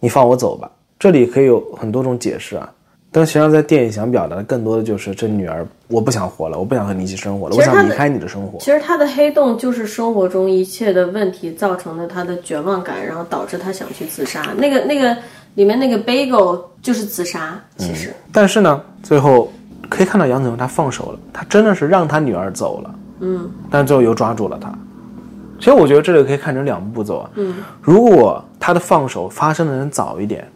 [0.00, 2.70] 你放我走吧。”这里可以有很多种解释啊。
[3.10, 8.58] 但实际上，在电影想表达的更多的就是这女儿，我不想活了，我不想和你一起生活了，我想离开你的生活。
[8.58, 14.42] 其实他的黑洞就是生活中一切的问题造成的他的绝望感，然后导致他想去自杀。
[14.56, 15.16] 那个那个
[15.54, 18.12] 里面那个 bagel 就是自杀，其实。
[18.30, 19.50] 但是呢，最后
[19.88, 22.94] 可以看到杨子荣他放手了，他真的是让他女儿走了。
[23.20, 23.50] 嗯。
[23.70, 24.70] 但最后又抓住了他。
[25.58, 27.30] 其实我觉得这里可以看成两步走啊。
[27.36, 27.54] 嗯。
[27.80, 30.46] 如果他的放手发生的人早一点，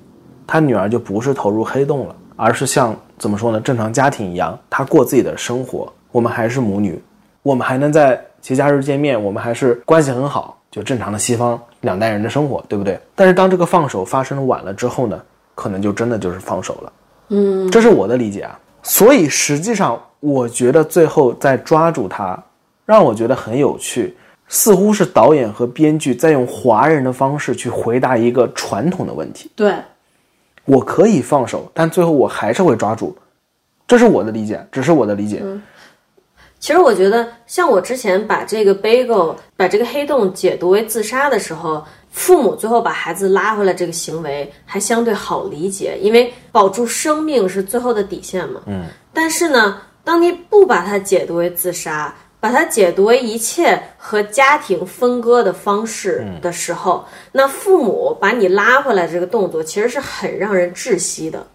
[0.46, 2.14] 他女儿就不是投入黑洞了。
[2.44, 3.60] 而是像怎么说呢？
[3.60, 7.00] 正常家庭一样，他过自己的生活，我们还是母女，
[7.44, 12.98] 我们还能在节假日见面，我们还是关系很好，就正常的西方两代人的生活，对不对？
[13.14, 15.22] 但是当这个放手发生晚了之后呢，
[15.54, 16.92] 可能就真的就是放手了。
[17.28, 18.58] 嗯，这是我的理解啊。
[18.82, 22.36] 所以实际上，我觉得最后再抓住他，
[22.84, 24.16] 让我觉得很有趣，
[24.48, 29.48] 似乎是导演和编剧在用华人的方式去回答一个传统的问题。
[29.54, 29.72] 对。
[30.64, 33.16] 我可以放手，但最后我还是会抓住，
[33.86, 35.40] 这是我的理解，只是我的理解。
[35.42, 35.60] 嗯，
[36.60, 48.60] 其实我觉得，像我之前把这个 bagel 把这个黑洞解读为自杀的时候，父母最后把孩子拉回来这个行为还相对好理解，因为保住生命是最后的底线嘛。
[48.66, 52.14] 嗯，但是呢，当你不把它解读为自杀。
[52.42, 61.46] 把它解读为一切和家庭分割的方式的时候，那父母把你拉回来这个动作其实是很让人窒息的。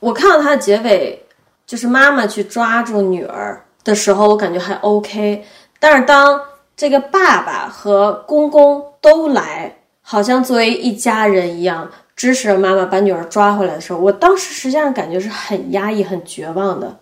[0.00, 1.22] 我看到它的结尾，
[1.66, 5.44] 就是妈妈去抓住女儿的时候，我感觉还 OK。
[5.78, 6.40] 但是当
[6.74, 16.96] 这个爸爸和公公都来，好像作为一家人一样支持着妈妈把女儿抓回来的时候，我当时实际上感觉是很压抑、很绝望的。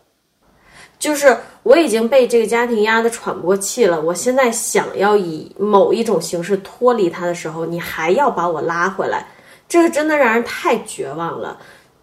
[1.00, 9.26] 就是我已经被这个家庭压得喘不过气了，我现在想要以某一种形式脱离他的时候，你还要把我拉回来，
[9.68, 11.58] 这个真的让人太绝望了。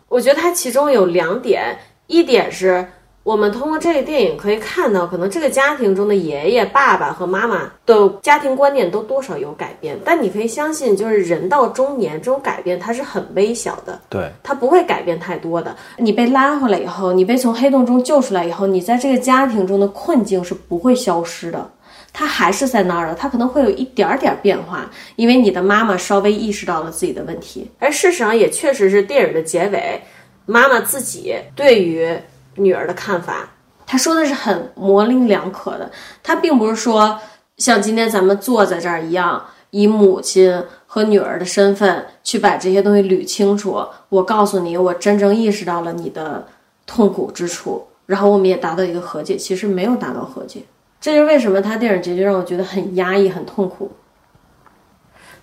[0.09, 1.77] 我觉得它其中有两点，
[2.07, 2.85] 一点是。
[3.27, 9.99] 我们通过这个电影可以看到，可能这个家庭中的爷爷、爸爸和妈妈的家庭观念都多少有改变。
[10.05, 15.75] 但你可以相信，就是人到中年，这种改变它是很微小的，对，它不会改变太多的。
[15.97, 21.69] 你被拉回来以后，你被从黑洞中救出来以后，你在这个家庭中的困境是不会消失的，
[22.13, 27.69] 它还是在那儿的，它可能会有一点点变化，因为你的妈妈稍微意识到了自己的问题。
[27.77, 30.01] 而事实上，也确实是电影的结尾，
[30.45, 32.17] 妈妈自己对于。
[32.57, 33.49] 女儿的看法，
[33.85, 35.89] 他说的是很模棱两可的。
[36.21, 37.19] 他并不是说
[37.57, 43.83] 像今天咱们坐在这儿一样，以母亲和女儿的身份去把这些东西捋清楚。
[44.09, 46.45] 我告诉你，我真正意识到了你的
[46.85, 49.37] 痛苦之处，然后我们也达到一个和解。
[49.37, 50.61] 其实没有达到和解，
[50.99, 53.91] 这就是为什么他电影结局让我觉得很压抑、很痛苦。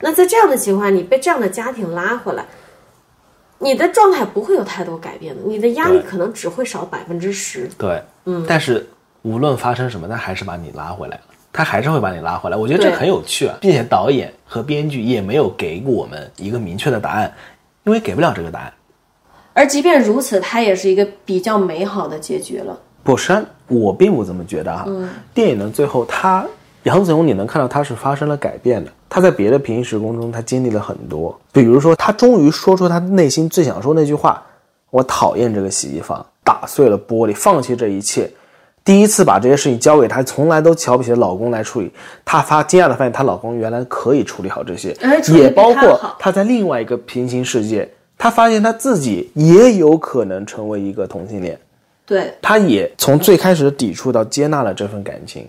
[0.00, 2.44] 那在这样的情况，你被这样的家庭拉回来。
[3.64, 7.66] 你的状态不会有太多改变的，你的压力可能只会少百分之十。
[7.78, 8.86] 对，嗯，但是
[9.22, 12.56] 无论发生什么，他还是把你拉回来了，他还是会把你拉回来。
[12.58, 17.32] 我觉得这很有趣啊，并且导演和编剧也没有给我们一个明确的答案，
[17.84, 18.72] 因为给不了这个答案。
[19.54, 22.78] 而即便如此，它也是一个比较美好的结局了。
[23.02, 24.84] 不是，我并不这么觉得啊。
[24.86, 26.44] 嗯，电影的最后，他
[26.82, 28.90] 杨子荣，你能看到他是发生了改变的。
[29.14, 34.42] 他在别的平行时空中，他经历了很多，比如说，他终于说出他内心最想说那句话
[34.90, 38.28] ：“我讨厌这个洗衣房，打碎了玻璃，放弃这一切。”
[38.84, 41.92] 第一次把这些事情交给他从来都瞧不起的老公来处理，
[42.24, 44.92] 她发惊讶的发现，她老公原来可以处理好这些，
[45.32, 47.88] 也包括她在另外一个平行世界，
[48.18, 51.56] 她发现她自己也有可能成为一个同性恋。
[52.04, 55.48] 对，她也从最开始的抵触到接纳了这份感情。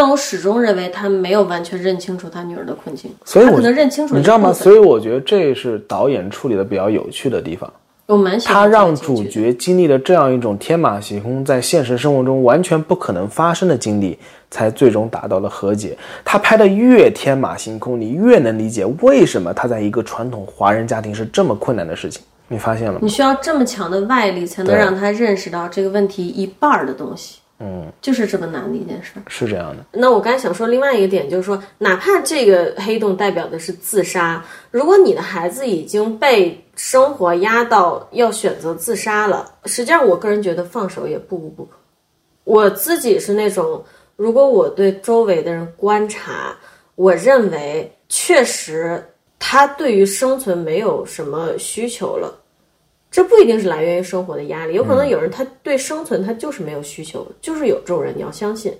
[0.00, 4.52] 但我始终认为他没有完全认清楚他女儿的困境，所以可能认清楚，你知道吗？
[4.52, 7.68] 所以我觉得这是导演处理的比较有趣的地方。
[8.06, 14.16] 我蛮喜欢他让主角经历了这样一种天马行空，在现实生活中完全不可能发生的经历，
[14.52, 15.98] 才最终达到了和解。
[16.24, 22.22] 他拍的越天马行空，你越能理解为什么他在一个传统华人家庭是这么困难的事情。
[22.46, 23.00] 你发现了吗？
[23.02, 27.37] 你需要这么强的外力，才能让他认识到这个问题一半的东西。
[27.60, 29.84] 嗯，就是这么难的一件事，是这样的。
[29.92, 41.70] 那我刚才想说另外一个点，就是说，哪怕这个黑洞代表的是自杀，如果你的孩子已经被生活压到要选择自杀了，实际上我个人觉得放手也不无不可。
[42.44, 43.84] 我自己是那种，
[44.14, 46.56] 如果我对周围的人观察，
[46.94, 49.04] 我认为确实
[49.38, 52.32] 他对于生存没有什么需求了。
[53.10, 58.72] 这不一定是来源于生活的压力，有可能有人他对生存他就是没有需求，就是有这种人，你要相信。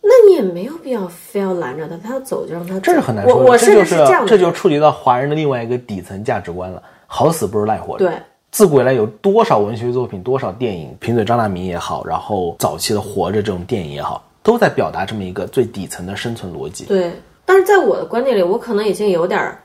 [0.00, 2.80] 那你也没有必要非要拦着他，他要走就让他走。
[2.80, 8.06] 这是很难说的，我我甚这就是这样的这就触及到华人的另外一个底层价值观了，好死不如赖活着。
[8.06, 8.14] 对，
[8.52, 16.84] 自古以来有多少文学作品，多少电影，贫嘴张大民也好，然后早期的《活着》这种电影也好，都在表达这么一个最底层的生存逻辑。
[16.84, 17.10] 对，
[17.44, 19.60] 但是在我的观念里，我可能已经有点儿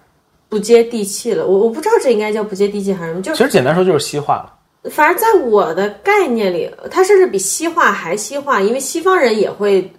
[0.52, 1.48] 不接地气了。
[1.48, 4.54] 我我不知道这应该叫不接地气还是什么，就其实简单说就是西化了。
[4.90, 9.90] 反正在我的概念里，它甚至比西化还西化，因为西方人也会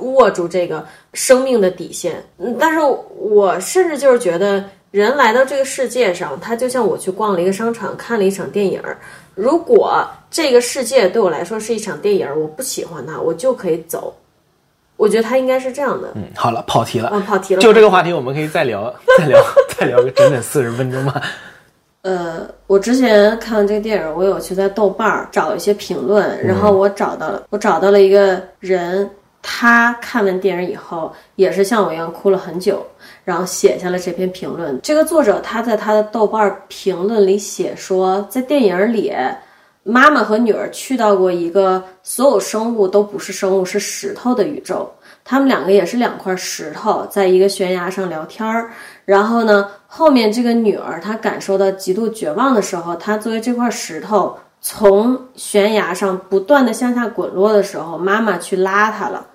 [0.00, 0.84] 握住这个
[1.14, 2.24] 生命的底线。
[2.38, 2.80] 嗯，但是
[3.16, 8.98] 我甚至就是觉得，人来到这个世界上，他就像我去逛了一个商场，看了一场电影儿。
[9.36, 14.12] 如果这个世界对我来说是一场电影儿，我不喜欢它，我就可以走。
[15.00, 16.08] 我觉得他应该是这样的。
[16.14, 17.08] 嗯，好了，跑题了。
[17.10, 17.60] 嗯，跑题了。
[17.62, 19.42] 就这个话题，我们可以再聊，再聊，
[19.78, 21.22] 再聊个整整四十分钟吧。
[22.02, 32.86] 呃，我之前看完这个电影，我有去在豆瓣儿找一些评论，然后我找到了，我找到了一个人，他看完电影以后也是像我一样哭了很久，
[33.24, 34.78] 然后写下了这篇评论。
[34.82, 39.10] 这个作者他在他的豆瓣儿评论里写说，在电影里，
[39.90, 44.90] 妈妈和女儿去到过一个所有生物都不是生物，是石头的宇宙。
[45.24, 48.70] 他们两个也是两块石头，在一个悬崖上聊天儿。
[49.04, 59.26] 然后呢，后面这个女儿她感受到极度绝望的时候，她作为这块石头从悬崖上不断的向下滚落的时候，妈妈去拉她了。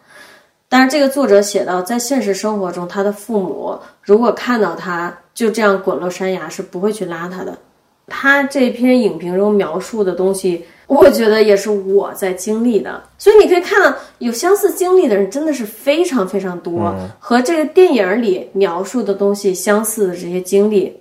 [0.68, 7.56] 但是这个作者写到，在现实生活中，他的父母如果看到他就这样滚落山崖，是不会去拉他的。
[8.08, 20.95] 他这篇影评中描述的东西，我觉得也是我在经历的，所以你可以看到有相似经历的人真的是非常非常多，和这个电影里描述的东西相似的这些经历。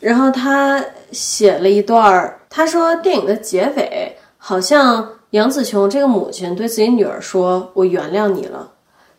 [0.00, 0.82] 然后他
[1.12, 8.68] 写了一段儿，他说电影的结尾好像杨紫琼这个母亲对自己女儿说：“我原谅你了。”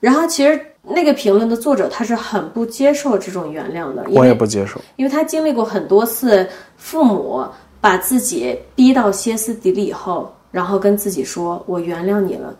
[0.02, 4.82] 然后其实那个评论的作者他是很不接受这种原谅的，我也不接受。
[4.96, 6.50] 因为他经历过很多次
[6.82, 7.46] 父母
[7.80, 12.54] 把自己逼到歇斯底里以后，然后跟自己说：“我原谅你了。”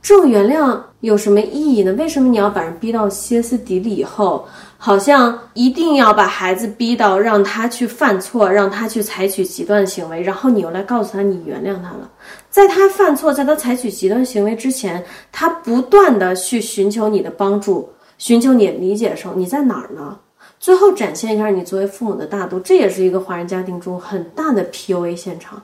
[0.00, 1.92] 这种原谅有什么意义呢？
[1.94, 4.46] 为什么你要把人逼到歇斯底里以后，
[4.78, 12.08] 好像一定要把孩子逼到让他去犯错，让他去采取极端行为，然后你又来告诉他你原谅他了？
[12.48, 17.88] 在他犯错，在他采取极端行为之前，他不断的去寻求你的帮助，
[18.18, 20.16] 寻求你的理解的时候，你在哪儿呢？
[20.62, 25.60] 最后展现一下你作为父母的大度，这也是一个华人家庭中很大的 PUA 现场。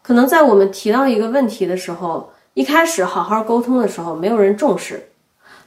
[0.00, 5.02] 可能在我们提到一个问题的时候，一开始好好沟通的时候，没有人重视，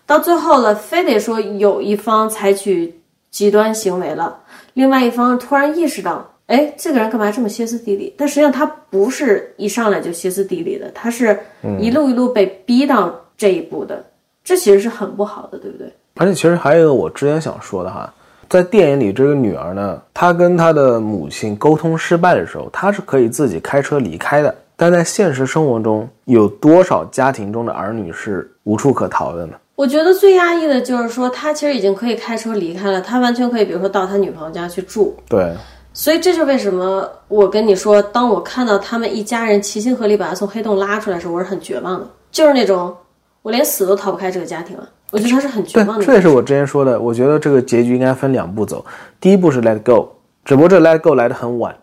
[0.08, 3.00] 到最后了，非得说有一方采取
[3.30, 4.40] 极端行为了，
[4.74, 8.16] 另外一方突然意识到，哎，这个人干嘛这么歇斯底里？
[8.18, 11.40] 但实际上他不是一上来就歇斯底里的，他是
[11.80, 14.04] 一路一路被逼到这一步的，
[14.44, 15.88] 这其实是很不好的，对不对？
[16.16, 18.12] 而且其实还有一个我之前想说的哈，
[18.50, 24.54] 在电影里这个女儿呢，她跟她的母亲沟通失败的时候，她是可以自己开车离开的。
[24.78, 29.54] 但在现实生活中，有多少家庭中的儿女是无处可逃的呢？
[29.76, 35.16] 我觉得最压抑的就是说，他其实已经可以开车离开了，他完全可以，比如说到他女朋友家去住。
[35.30, 35.54] 对，
[35.94, 42.96] 所以这就是为什么我跟你说，当我看到他们一家人齐心合力把他从黑洞拉出来的时候，我是很绝望的，就是那种
[43.42, 44.90] 我连死都逃不开这个家庭了。
[45.16, 46.06] 我觉得他是很绝望，的。
[46.06, 47.00] 这也是我之前说的。
[47.00, 48.86] 我觉得这个结局应该分两步走。
[49.20, 50.10] 第一步是 let go，
[50.44, 51.74] 只不过这 let go 来的很晚。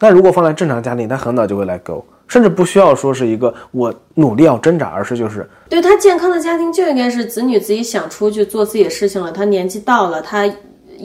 [0.00, 10.50] 那如果放在正常家庭，他很早就会 let go，甚至不需要说是一个我努力要挣扎，而是就是对他健康的家庭就应该是子女自己想出去做自己的事情了，他年纪到了，他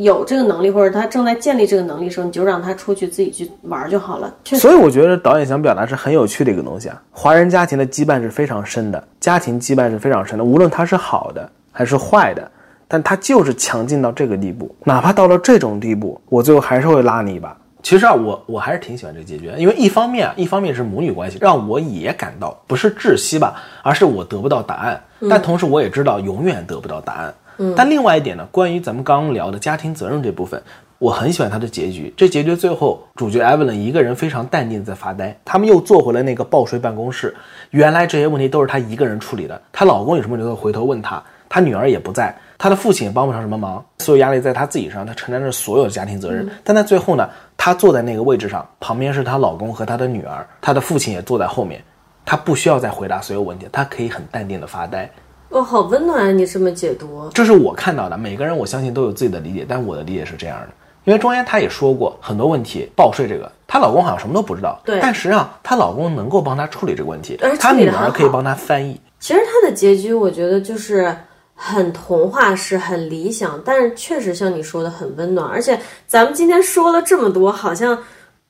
[0.04, 4.34] 有这个能力或者他正在建立这个能力的时候，你就让他出去自己去玩就好了。
[4.44, 7.02] 所以我觉得导演想表达是很有趣的一个东西啊。
[7.12, 12.50] 华人家庭的羁绊是非常深的，家庭羁绊是非常深的，无论他是好的还是坏的，
[12.88, 14.74] 但他就是强劲到这个地步。
[14.84, 17.56] 哪怕到了这种地步，我最后还是会拉你一把。
[17.82, 27.34] 其实啊，我我还是挺喜欢这个结局的，因为一方面啊，一方面是母女关系，让我也感到不是窒息吧，而是我得不到答案，但同时我也知道永远得不到答案。
[27.76, 30.62] 但另外一点呢，关于咱们刚刚聊的家庭责任这部分，
[30.98, 32.14] 我很喜欢他的结局。
[32.16, 37.36] 这结局最后，主角 Evelyn 一个人非常淡定的在发呆，他们又坐回了那个报税办公室。
[37.72, 46.50] 原来这些问题都是她一个人处理的，她老公有什么问题都会回头问她，她女儿也不在，她的父亲也帮不上什么忙，所有压力在她自己上，她承担着所有的家庭责任。
[46.64, 51.84] 但在最后呢，她坐在那个位置上，旁边是她老公和她的女儿，她的父亲也坐在后面。
[52.26, 55.10] 她不需要再回答所有问题，她可以很淡定的发呆。
[55.50, 56.32] 哦，好温暖啊！
[56.32, 58.16] 你这么解读，这是我看到的。
[58.16, 60.68] 每个人我相信都有自己的理解，但我的理解是这样的。
[61.06, 64.80] 因为庄严她也说过很多问题，报税这个，她老公好像什么都不知道。
[64.86, 69.00] 对但实际上她老公能够帮她处理这个问题她女儿可以帮她翻译。
[69.20, 71.16] 其实她的结局，我觉得就是
[71.56, 75.48] 很童话式、很理想，但是确实像你说的很温暖。
[75.48, 77.98] 而且咱们今天说了这么多，好像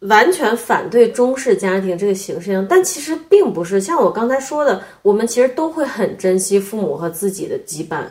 [0.01, 3.81] 完全反对中式家庭这个形式，但其实并不是。
[3.81, 8.03] 像我刚才说的，我们其实都会很珍惜父母和自己的羁绊。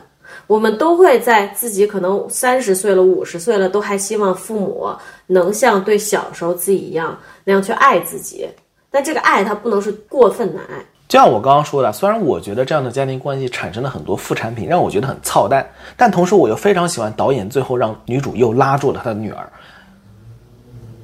[0.45, 4.87] 我们都会在自己可能三十岁了、五十岁了，都还希望父母
[5.25, 8.47] 能像对小时候自己一样那样去爱自己。
[8.91, 10.85] 但这个爱，它不能是过分的爱。
[11.07, 15.67] 就像我刚刚说的，虽然我觉得这样的家庭关系产生了很多副产品，让我觉得很操蛋，
[15.97, 19.51] 但同时我又非常喜欢导演最后让女主又拉住了她的女儿，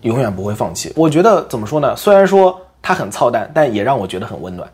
[0.06, 0.94] 永远不会放弃。
[0.96, 1.96] 我觉得怎么说呢？
[1.96, 4.72] 虽然说它很操蛋，但也让我觉得很温暖。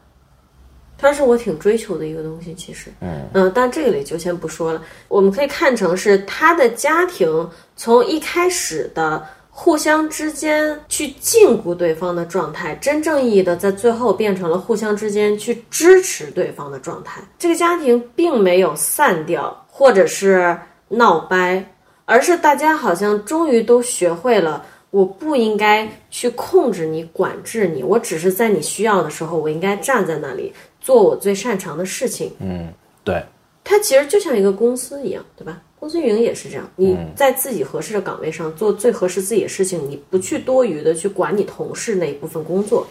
[0.98, 4.82] 它是我挺追求的一个东西，其实，嗯嗯但这个里就先不说了。
[5.08, 17.20] 我们可以看成是他的家庭从一开始的互相之间去禁锢对方的状态，真正意义的在最后变成了互相之间去支持对方的状态。
[17.40, 20.56] 这个家庭并没有散掉，或者是
[20.88, 21.66] 闹掰，
[22.06, 24.64] 而是大家好像终于都学会了。
[24.92, 32.32] 我不应该去控制你、管制你，我只是在你需要的时候，我应该站在那里做我最擅长的事情。
[32.40, 32.72] 嗯，
[33.04, 33.24] 对，
[33.64, 35.62] 它其实就像一个公司一样，对吧？
[35.80, 42.86] 公司运营也是这样，你在自己合适的岗位上做最合适自己的事情，你不去多余的去管你同事那一部分工作，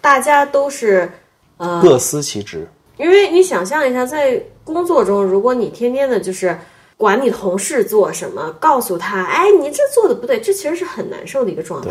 [0.00, 1.10] 大家都是
[1.56, 2.68] 呃各司其职。
[2.98, 6.56] 因为你想象一下，在工作中，如果你天天的就是
[6.96, 11.90] 管你同事做什么，告诉他，哎，你这做的不对，这其实是很难受的一个状态。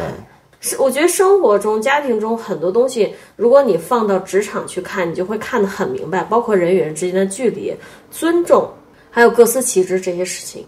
[0.59, 7.75] 是，我觉得生活中、家庭中很多东西，如果你放到职场去看，你就会看得很明白，包括人与人之间的距离、
[8.09, 8.69] 尊重，
[9.11, 10.65] 还有各司其职这些事情。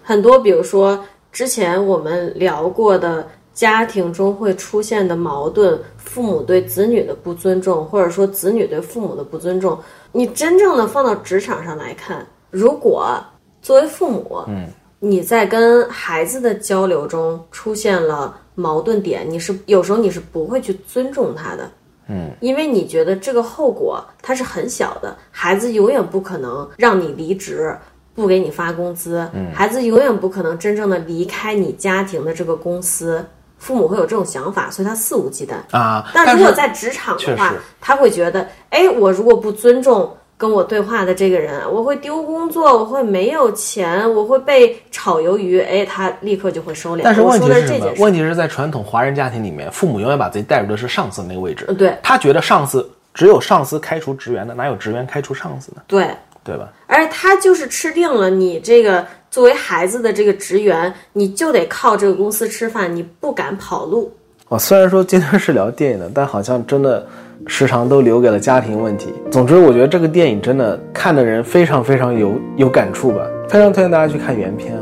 [0.00, 9.76] 很多，比如说之前我们聊过的家庭中会出现的矛盾，父母对子女的不尊重，或者说子女对父母的不尊重，
[10.12, 13.20] 你真正的放到职场上来看，如果
[13.62, 14.66] 作为父母，嗯，
[14.98, 21.70] 你在跟孩子的交流中出现了矛盾点，你是有时候你是不会去尊重他的，
[22.08, 27.74] 嗯，因为你觉得这个后果它是很小的，孩子永远不可能让你离职。
[28.14, 33.24] 不给你发工资，孩子永远不可能真正的离开你家庭的这个公司。
[33.56, 36.10] 父母会有这种想法，所以他肆无忌惮啊。
[36.12, 45.60] 但如果在职场的话，他会觉得，哎，我如果不尊重跟我对话的这个人，我会丢工作，我会没有钱，我会被炒鱿鱼。
[45.60, 47.02] 哎，他立刻就会收敛。
[47.04, 47.92] 但是问题是什么？
[47.98, 51.64] 问题是在传统华人家庭里面，父母永远把自己带入的是上司那个位置。
[51.78, 55.82] 对，他觉得上司只有上司开除职员的，哪有职员开除上司呢？
[55.86, 56.08] 对。
[56.44, 56.72] 对吧？
[56.88, 64.12] 而且他就是吃定了你这个作为孩子的这个职员，你就得靠这个公司吃饭，你不敢跑路。
[64.48, 67.06] 哦，虽然说今天是聊电影的，但好像真的
[67.46, 69.12] 时常都留给了家庭问题。
[69.30, 74.74] 总之，我觉得这个电影真的看的人非常非常有有感触吧，非常推荐大家去看原片。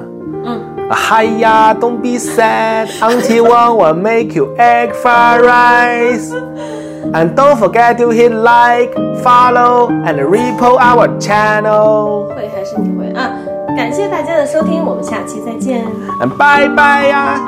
[0.44, 0.60] 嗯。
[0.92, 6.32] 嗨呀，Don't be sad until one one make you egg fried rice.
[7.12, 8.92] And don't forget to hit like,
[9.22, 12.26] follow, and repo our channel.
[12.34, 13.30] 会还是你会啊？
[13.76, 15.84] 感谢大家的收听，我们下期再见。
[16.36, 17.40] 拜拜呀。